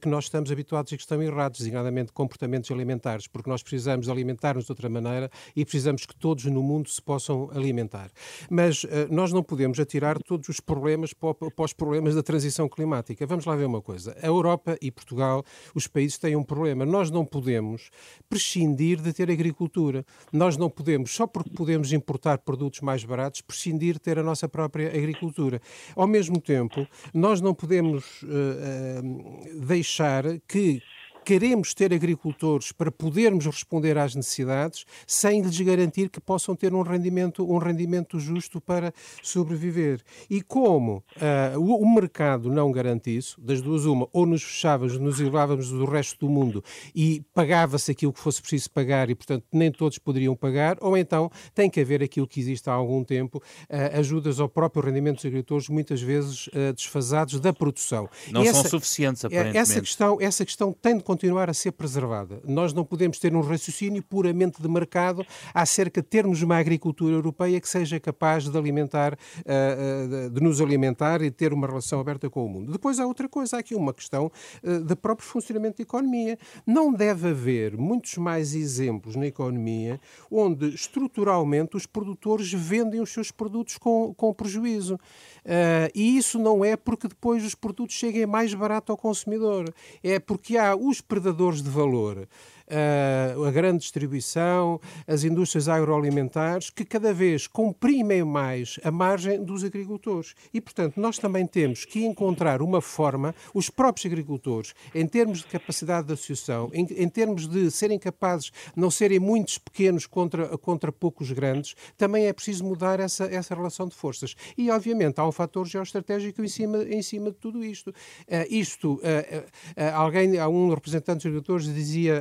que 0.00 0.08
nós 0.08 0.24
estamos 0.24 0.50
habituados 0.50 0.92
e 0.92 0.96
que 0.96 1.02
estão 1.02 1.22
errados, 1.22 1.58
designadamente 1.58 2.12
comportamentos 2.12 2.70
alimentares, 2.70 3.26
porque 3.26 3.50
nós 3.50 3.62
precisamos 3.62 4.08
alimentar-nos 4.08 4.64
de 4.66 4.72
outra 4.72 4.88
maneira 4.88 5.30
e 5.54 5.64
precisamos 5.64 6.06
que 6.06 6.14
todos 6.14 6.44
no 6.44 6.62
mundo 6.62 6.88
se 6.88 7.00
possam 7.02 7.50
alimentar. 7.52 8.10
Mas 8.50 8.84
uh, 8.84 8.88
nós 9.10 9.32
não 9.32 9.42
podemos 9.42 9.78
atirar 9.78 10.22
todos 10.22 10.48
os 10.48 10.60
problemas 10.60 11.12
para 11.12 11.34
os 11.58 11.72
problemas 11.72 12.14
da 12.14 12.22
transição 12.22 12.68
climática. 12.68 13.26
Vamos 13.26 13.44
lá 13.44 13.54
ver 13.56 13.64
uma 13.64 13.82
coisa. 13.82 14.16
A 14.22 14.26
Europa 14.26 14.76
e 14.80 14.90
Portugal, 14.90 15.44
os 15.74 15.86
países 15.86 16.18
têm 16.18 16.36
um 16.36 16.42
problema. 16.42 16.84
Nós 16.84 17.10
não 17.10 17.24
podemos 17.24 17.90
prescindir 18.28 19.00
de 19.00 19.12
ter 19.12 19.30
agricultura. 19.30 20.04
Nós 20.32 20.56
não 20.56 20.70
podemos, 20.70 21.14
só 21.14 21.26
porque 21.26 21.50
podemos 21.50 21.92
importar 21.92 22.38
produtos 22.38 22.80
mais 22.80 23.04
baratos, 23.04 23.15
prescindir 23.46 23.94
de 23.94 24.00
ter 24.00 24.18
a 24.18 24.22
nossa 24.22 24.48
própria 24.48 24.88
agricultura. 24.88 25.60
Ao 25.94 26.06
mesmo 26.06 26.40
tempo, 26.40 26.86
nós 27.12 27.40
não 27.40 27.54
podemos 27.54 28.22
uh, 28.22 28.26
uh, 28.26 29.66
deixar 29.66 30.24
que 30.46 30.82
queremos 31.26 31.74
ter 31.74 31.92
agricultores 31.92 32.70
para 32.70 32.88
podermos 32.88 33.46
responder 33.46 33.98
às 33.98 34.14
necessidades 34.14 34.86
sem 35.04 35.42
lhes 35.42 35.60
garantir 35.60 36.08
que 36.08 36.20
possam 36.20 36.54
ter 36.54 36.72
um 36.72 36.82
rendimento, 36.82 37.44
um 37.44 37.58
rendimento 37.58 38.20
justo 38.20 38.60
para 38.60 38.94
sobreviver. 39.24 40.00
E 40.30 40.40
como 40.40 41.02
uh, 41.16 41.58
o, 41.58 41.82
o, 41.82 41.94
mercado 41.94 42.48
não 42.48 42.70
garante 42.70 43.14
isso, 43.14 43.40
das 43.40 43.60
duas 43.60 43.86
uma, 43.86 44.08
ou 44.12 44.24
nos 44.24 44.44
fechávamos, 44.44 44.96
nos 44.98 45.18
isolávamos 45.18 45.68
do 45.68 45.84
resto 45.84 46.20
do 46.20 46.28
mundo 46.28 46.62
e 46.94 47.24
pagava-se 47.34 47.90
aquilo 47.90 48.12
que 48.12 48.20
fosse 48.20 48.40
preciso 48.40 48.70
pagar 48.70 49.10
e, 49.10 49.16
portanto, 49.16 49.44
nem 49.52 49.72
todos 49.72 49.98
poderiam 49.98 50.36
pagar, 50.36 50.76
ou 50.80 50.96
então 50.96 51.28
tem 51.52 51.68
que 51.68 51.80
haver 51.80 52.04
aquilo 52.04 52.28
que 52.28 52.38
existe 52.38 52.70
há 52.70 52.72
algum 52.72 53.02
tempo, 53.02 53.38
uh, 53.38 53.98
ajudas 53.98 54.38
ao 54.38 54.48
próprio 54.48 54.84
rendimento 54.84 55.16
dos 55.16 55.26
agricultores, 55.26 55.68
muitas 55.68 56.00
vezes 56.00 56.46
uh, 56.46 56.72
desfasados 56.72 57.40
da 57.40 57.52
produção. 57.52 58.08
Não 58.30 58.42
essa, 58.42 58.62
são 58.62 58.70
suficientes, 58.70 59.24
aparentemente. 59.24 59.58
Essa 59.58 59.80
questão, 59.80 60.18
essa 60.20 60.44
questão 60.44 60.72
tem 60.72 60.96
de 60.96 61.02
continuar 61.16 61.48
a 61.48 61.54
ser 61.54 61.72
preservada. 61.72 62.42
Nós 62.44 62.74
não 62.74 62.84
podemos 62.84 63.18
ter 63.18 63.34
um 63.34 63.40
raciocínio 63.40 64.02
puramente 64.02 64.60
de 64.60 64.68
mercado 64.68 65.24
acerca 65.54 66.02
de 66.02 66.06
termos 66.06 66.42
uma 66.42 66.58
agricultura 66.58 67.14
europeia 67.14 67.58
que 67.58 67.66
seja 67.66 67.98
capaz 67.98 68.46
de 68.46 68.58
alimentar, 68.58 69.14
uh, 69.14 70.26
uh, 70.26 70.30
de 70.30 70.42
nos 70.42 70.60
alimentar 70.60 71.22
e 71.22 71.30
ter 71.30 71.54
uma 71.54 71.66
relação 71.66 72.00
aberta 72.00 72.28
com 72.28 72.44
o 72.44 72.48
mundo. 72.50 72.70
Depois 72.70 73.00
há 73.00 73.06
outra 73.06 73.30
coisa, 73.30 73.56
há 73.56 73.60
aqui 73.60 73.74
uma 73.74 73.94
questão 73.94 74.30
uh, 74.62 74.84
de 74.84 74.94
próprio 74.94 75.26
funcionamento 75.26 75.78
da 75.78 75.84
economia. 75.84 76.38
Não 76.66 76.92
deve 76.92 77.30
haver 77.30 77.78
muitos 77.78 78.18
mais 78.18 78.54
exemplos 78.54 79.16
na 79.16 79.26
economia 79.26 79.98
onde 80.30 80.68
estruturalmente 80.68 81.78
os 81.78 81.86
produtores 81.86 82.52
vendem 82.52 83.00
os 83.00 83.10
seus 83.10 83.30
produtos 83.30 83.78
com, 83.78 84.12
com 84.12 84.34
prejuízo. 84.34 85.00
Uh, 85.46 85.86
e 85.94 86.18
isso 86.18 86.40
não 86.40 86.64
é 86.64 86.76
porque 86.76 87.06
depois 87.06 87.44
os 87.44 87.54
produtos 87.54 87.94
cheguem 87.94 88.26
mais 88.26 88.52
barato 88.52 88.90
ao 88.90 88.98
consumidor, 88.98 89.72
é 90.02 90.18
porque 90.18 90.58
há 90.58 90.74
os 90.74 91.00
predadores 91.00 91.62
de 91.62 91.70
valor 91.70 92.26
a 92.68 93.50
grande 93.50 93.80
distribuição, 93.80 94.80
as 95.06 95.24
indústrias 95.24 95.68
agroalimentares, 95.68 96.70
que 96.70 96.84
cada 96.84 97.12
vez 97.12 97.46
comprimem 97.46 98.24
mais 98.24 98.78
a 98.82 98.90
margem 98.90 99.42
dos 99.42 99.64
agricultores. 99.64 100.34
E, 100.52 100.60
portanto, 100.60 101.00
nós 101.00 101.18
também 101.18 101.46
temos 101.46 101.84
que 101.84 102.04
encontrar 102.04 102.60
uma 102.62 102.80
forma, 102.80 103.34
os 103.54 103.70
próprios 103.70 104.06
agricultores, 104.06 104.74
em 104.94 105.06
termos 105.06 105.38
de 105.38 105.46
capacidade 105.46 106.06
de 106.06 106.12
associação, 106.12 106.70
em, 106.72 106.86
em 106.90 107.08
termos 107.08 107.46
de 107.46 107.70
serem 107.70 107.98
capazes 107.98 108.50
não 108.74 108.90
serem 108.90 109.18
muitos 109.18 109.58
pequenos 109.58 110.06
contra, 110.06 110.56
contra 110.58 110.90
poucos 110.90 111.30
grandes, 111.32 111.74
também 111.96 112.26
é 112.26 112.32
preciso 112.32 112.64
mudar 112.64 113.00
essa, 113.00 113.24
essa 113.24 113.54
relação 113.54 113.86
de 113.86 113.94
forças. 113.94 114.34
E, 114.56 114.70
obviamente, 114.70 115.18
há 115.18 115.26
um 115.26 115.32
fator 115.32 115.66
geoestratégico 115.66 116.42
em 116.42 116.48
cima, 116.48 116.82
em 116.84 117.02
cima 117.02 117.30
de 117.30 117.36
tudo 117.36 117.64
isto. 117.64 117.90
Uh, 117.90 118.46
isto, 118.50 118.94
uh, 118.94 118.98
uh, 118.98 119.94
alguém, 119.94 120.32
representante 120.74 121.18
dos 121.18 121.26
agricultores 121.26 121.74
dizia 121.74 122.14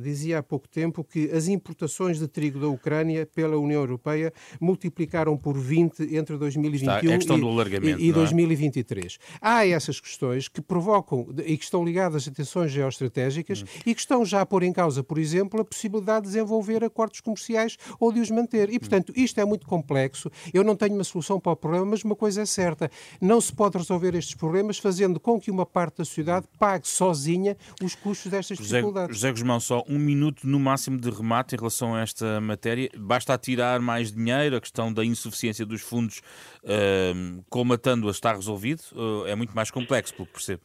dizia 0.00 0.38
há 0.38 0.42
pouco 0.42 0.68
tempo 0.68 1.04
que 1.04 1.30
as 1.30 1.48
importações 1.48 2.18
de 2.18 2.28
trigo 2.28 2.60
da 2.60 2.68
Ucrânia 2.68 3.26
pela 3.26 3.56
União 3.56 3.80
Europeia 3.80 4.32
multiplicaram 4.60 5.36
por 5.36 5.56
20 5.58 6.14
entre 6.14 6.36
2021 6.36 7.18
Está, 7.18 7.38
é 7.38 8.00
e, 8.00 8.04
e, 8.04 8.08
e 8.08 8.12
2023. 8.12 9.18
É? 9.20 9.36
Há 9.40 9.66
essas 9.66 10.00
questões 10.00 10.48
que 10.48 10.60
provocam 10.60 11.26
e 11.44 11.56
que 11.56 11.64
estão 11.64 11.84
ligadas 11.84 12.26
a 12.28 12.30
tensões 12.30 12.70
geoestratégicas 12.70 13.62
hum. 13.62 13.66
e 13.86 13.94
que 13.94 14.00
estão 14.00 14.24
já 14.24 14.40
a 14.40 14.46
pôr 14.46 14.62
em 14.62 14.72
causa, 14.72 15.02
por 15.02 15.18
exemplo, 15.18 15.60
a 15.60 15.64
possibilidade 15.64 16.26
de 16.26 16.32
desenvolver 16.32 16.84
acordos 16.84 17.20
comerciais 17.20 17.76
ou 17.98 18.12
de 18.12 18.20
os 18.20 18.30
manter. 18.30 18.70
E, 18.70 18.78
portanto, 18.78 19.12
isto 19.16 19.40
é 19.40 19.44
muito 19.44 19.66
complexo. 19.66 20.30
Eu 20.52 20.64
não 20.64 20.76
tenho 20.76 20.94
uma 20.94 21.04
solução 21.04 21.40
para 21.40 21.52
o 21.52 21.56
problema, 21.56 21.86
mas 21.86 22.02
uma 22.04 22.16
coisa 22.16 22.42
é 22.42 22.46
certa: 22.46 22.90
não 23.20 23.40
se 23.40 23.52
pode 23.52 23.78
resolver 23.78 24.14
estes 24.14 24.34
problemas 24.34 24.78
fazendo 24.78 25.18
com 25.20 25.40
que 25.40 25.50
uma 25.50 25.66
parte 25.66 25.98
da 25.98 26.04
sociedade 26.04 26.46
pague 26.58 26.86
sozinha 26.86 27.56
os 27.82 27.94
custos 27.94 28.30
destas 28.30 28.58
José, 28.58 28.78
dificuldades. 28.78 29.16
José 29.16 29.30
Guzmão, 29.30 29.60
só 29.64 29.82
um 29.88 29.98
minuto 29.98 30.46
no 30.46 30.60
máximo 30.60 31.00
de 31.00 31.10
remate 31.10 31.54
em 31.54 31.58
relação 31.58 31.94
a 31.94 32.00
esta 32.00 32.40
matéria. 32.40 32.88
Basta 32.96 33.36
tirar 33.38 33.80
mais 33.80 34.12
dinheiro, 34.12 34.56
a 34.56 34.60
questão 34.60 34.92
da 34.92 35.04
insuficiência 35.04 35.64
dos 35.64 35.82
fundos 35.82 36.20
uh, 36.64 37.44
colmatando-a 37.50 38.10
está 38.10 38.32
resolvido? 38.32 38.80
Uh, 38.92 39.26
é 39.26 39.34
muito 39.34 39.54
mais 39.54 39.70
complexo, 39.70 40.14
pelo 40.14 40.26
que 40.26 40.34
percebo. 40.34 40.62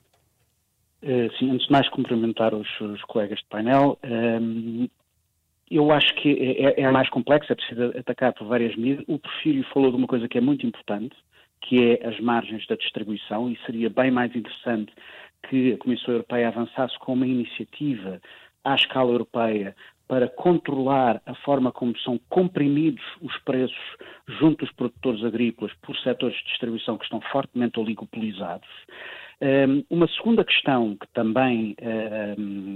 Uh, 1.02 1.32
sim, 1.38 1.52
antes 1.52 1.66
de 1.66 1.72
mais 1.72 1.88
cumprimentar 1.90 2.54
os, 2.54 2.68
os 2.82 3.02
colegas 3.04 3.40
de 3.40 3.46
painel, 3.46 3.98
ehm, 4.04 4.88
eu 5.72 5.92
acho 5.92 6.14
que 6.16 6.30
é, 6.30 6.82
é, 6.82 6.82
é, 6.82 6.92
mais 6.92 7.10
complexo, 7.10 7.52
é 7.52 7.56
preciso 7.56 7.98
atacar 7.98 8.34
por 8.34 8.48
várias 8.48 8.76
medidas. 8.76 9.06
O 9.08 9.20
Porfírio 9.20 9.66
falou 9.74 9.92
de 9.92 9.98
uma 9.98 10.08
coisa 10.08 10.28
que 10.28 10.38
é 10.38 10.42
muito 10.42 10.66
importante, 10.66 11.16
que 11.62 11.92
é 11.92 12.08
as 12.08 12.20
margens 12.20 12.66
da 12.68 12.76
distribuição, 12.76 13.50
e 13.50 13.58
seria 13.66 13.90
bem 13.90 14.12
mais 14.12 14.36
interessante 14.36 14.92
que 15.48 15.74
a 15.74 15.78
Comissão 15.78 16.16
Europeia 16.16 16.50
avançasse 16.50 16.98
com 17.00 17.14
uma 17.14 17.28
iniciativa 17.28 18.22
à 18.63 18.76
escala 18.76 19.12
europeia 19.12 19.76
para 20.08 20.28
controlar 20.28 21.22
a 21.26 21.36
forma 21.36 21.72
como 21.72 21.95
são 22.00 22.19
comprimidos 22.30 23.04
os 23.22 23.38
preços 23.43 23.78
junto 24.39 24.65
dos 24.65 24.74
produtores 24.74 25.24
agrícolas 25.24 25.72
por 25.84 25.95
setores 25.98 26.36
de 26.38 26.45
distribuição 26.45 26.98
que 26.98 27.04
estão 27.04 27.22
fortemente 27.32 27.80
oligopolizados. 27.80 28.67
Uma 29.89 30.08
segunda 30.10 30.43
questão 30.43 30.97
que 30.97 31.08
também, 31.13 31.73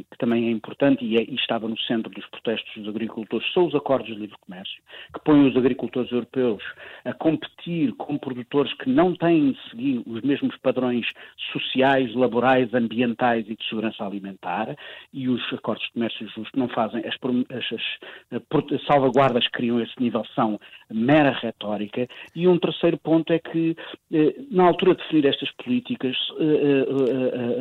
que 0.09 0.17
também 0.17 0.47
é 0.47 0.51
importante 0.51 1.03
e, 1.03 1.17
é, 1.17 1.21
e, 1.23 1.35
estava 1.35 1.67
no 1.67 1.77
centro 1.79 2.09
dos 2.09 2.25
protestos 2.27 2.71
dos 2.77 2.87
agricultores 2.87 3.51
são 3.53 3.65
os 3.65 3.75
acordos 3.75 4.07
de 4.07 4.15
livre 4.15 4.37
comércio, 4.39 4.81
que 5.13 5.19
põem 5.25 5.45
os 5.45 5.57
agricultores 5.57 6.09
europeus 6.09 6.63
a 7.03 7.13
competir 7.13 7.91
com 7.95 8.17
produtores 8.17 8.73
que 8.75 8.89
não 8.89 9.13
têm 9.13 9.51
de 9.51 9.69
seguir 9.69 10.03
os 10.05 10.21
mesmos 10.21 10.55
padrões 10.57 11.05
sociais, 11.51 12.15
laborais, 12.15 12.73
ambientais 12.73 13.45
e 13.49 13.57
de 13.57 13.67
segurança 13.67 14.05
alimentar, 14.05 14.73
e 15.11 15.27
os 15.27 15.41
acordos 15.51 15.85
de 15.87 15.91
comércio 15.93 16.29
justo 16.29 16.57
não 16.57 16.69
fazem, 16.69 17.03
as, 17.05 17.15
as, 17.51 18.71
as 18.71 18.85
salvaguardas 18.85 19.43
que 19.47 19.51
criam 19.51 19.81
esse 19.81 19.99
nível 19.99 20.23
são 20.33 20.57
mera 20.89 21.31
retórica. 21.31 22.07
E 22.33 22.47
um 22.47 22.57
terceiro 22.57 22.97
ponto 22.97 23.33
é 23.33 23.39
que, 23.39 23.75
eh, 24.13 24.35
na 24.49 24.63
altura 24.63 24.95
de 24.95 25.01
definir 25.01 25.25
estas 25.25 25.51
políticas, 25.51 26.15
eh, 26.39 26.52
eh, 26.52 26.52
eh, 26.52 26.52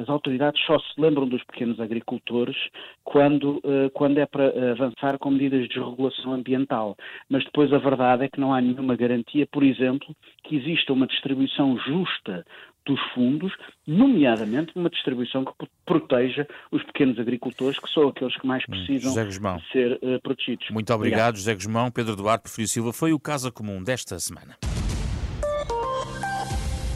as 0.02 0.09
autoridades 0.09 0.61
só 0.66 0.78
se 0.78 1.00
lembram 1.00 1.26
dos 1.26 1.42
pequenos 1.44 1.81
agricultores 1.81 2.57
quando, 3.05 3.61
eh, 3.64 3.90
quando 3.94 4.18
é 4.18 4.26
para 4.26 4.72
avançar 4.72 5.18
com 5.18 5.31
medidas 5.31 5.68
de 5.68 5.78
regulação 5.78 6.33
ambiental. 6.33 6.96
Mas 7.28 7.44
depois 7.44 7.72
a 7.72 7.78
verdade 7.78 8.24
é 8.24 8.28
que 8.28 8.40
não 8.40 8.55
há 8.55 8.61
nenhuma 8.61 8.96
garantia, 8.96 9.46
por 9.50 9.62
exemplo, 9.62 10.14
que 10.44 10.57
exista 10.57 10.92
uma 10.92 11.07
distribuição 11.07 11.78
justa 11.78 12.44
dos 12.85 13.00
fundos, 13.14 13.52
nomeadamente 13.87 14.72
uma 14.74 14.90
distribuição 14.90 15.44
que 15.44 15.52
proteja 15.87 16.46
os 16.70 16.83
pequenos 16.85 17.18
agricultores, 17.18 17.78
que 17.78 17.88
são 17.90 18.09
aqueles 18.09 18.37
que 18.37 18.46
mais 18.46 18.64
hum, 18.64 18.72
precisam 18.72 19.61
ser 19.70 19.92
uh, 20.02 20.20
protegidos. 20.22 20.68
Muito 20.70 20.92
obrigado, 20.92 21.20
obrigado, 21.20 21.37
José 21.37 21.55
Guzmão. 21.55 21.90
Pedro 21.90 22.16
Duarte, 22.16 22.42
Preferido 22.42 22.70
Silva, 22.70 22.92
foi 22.92 23.12
o 23.12 23.20
Casa 23.20 23.50
Comum 23.50 23.83
desta 23.83 24.18
semana. 24.18 24.57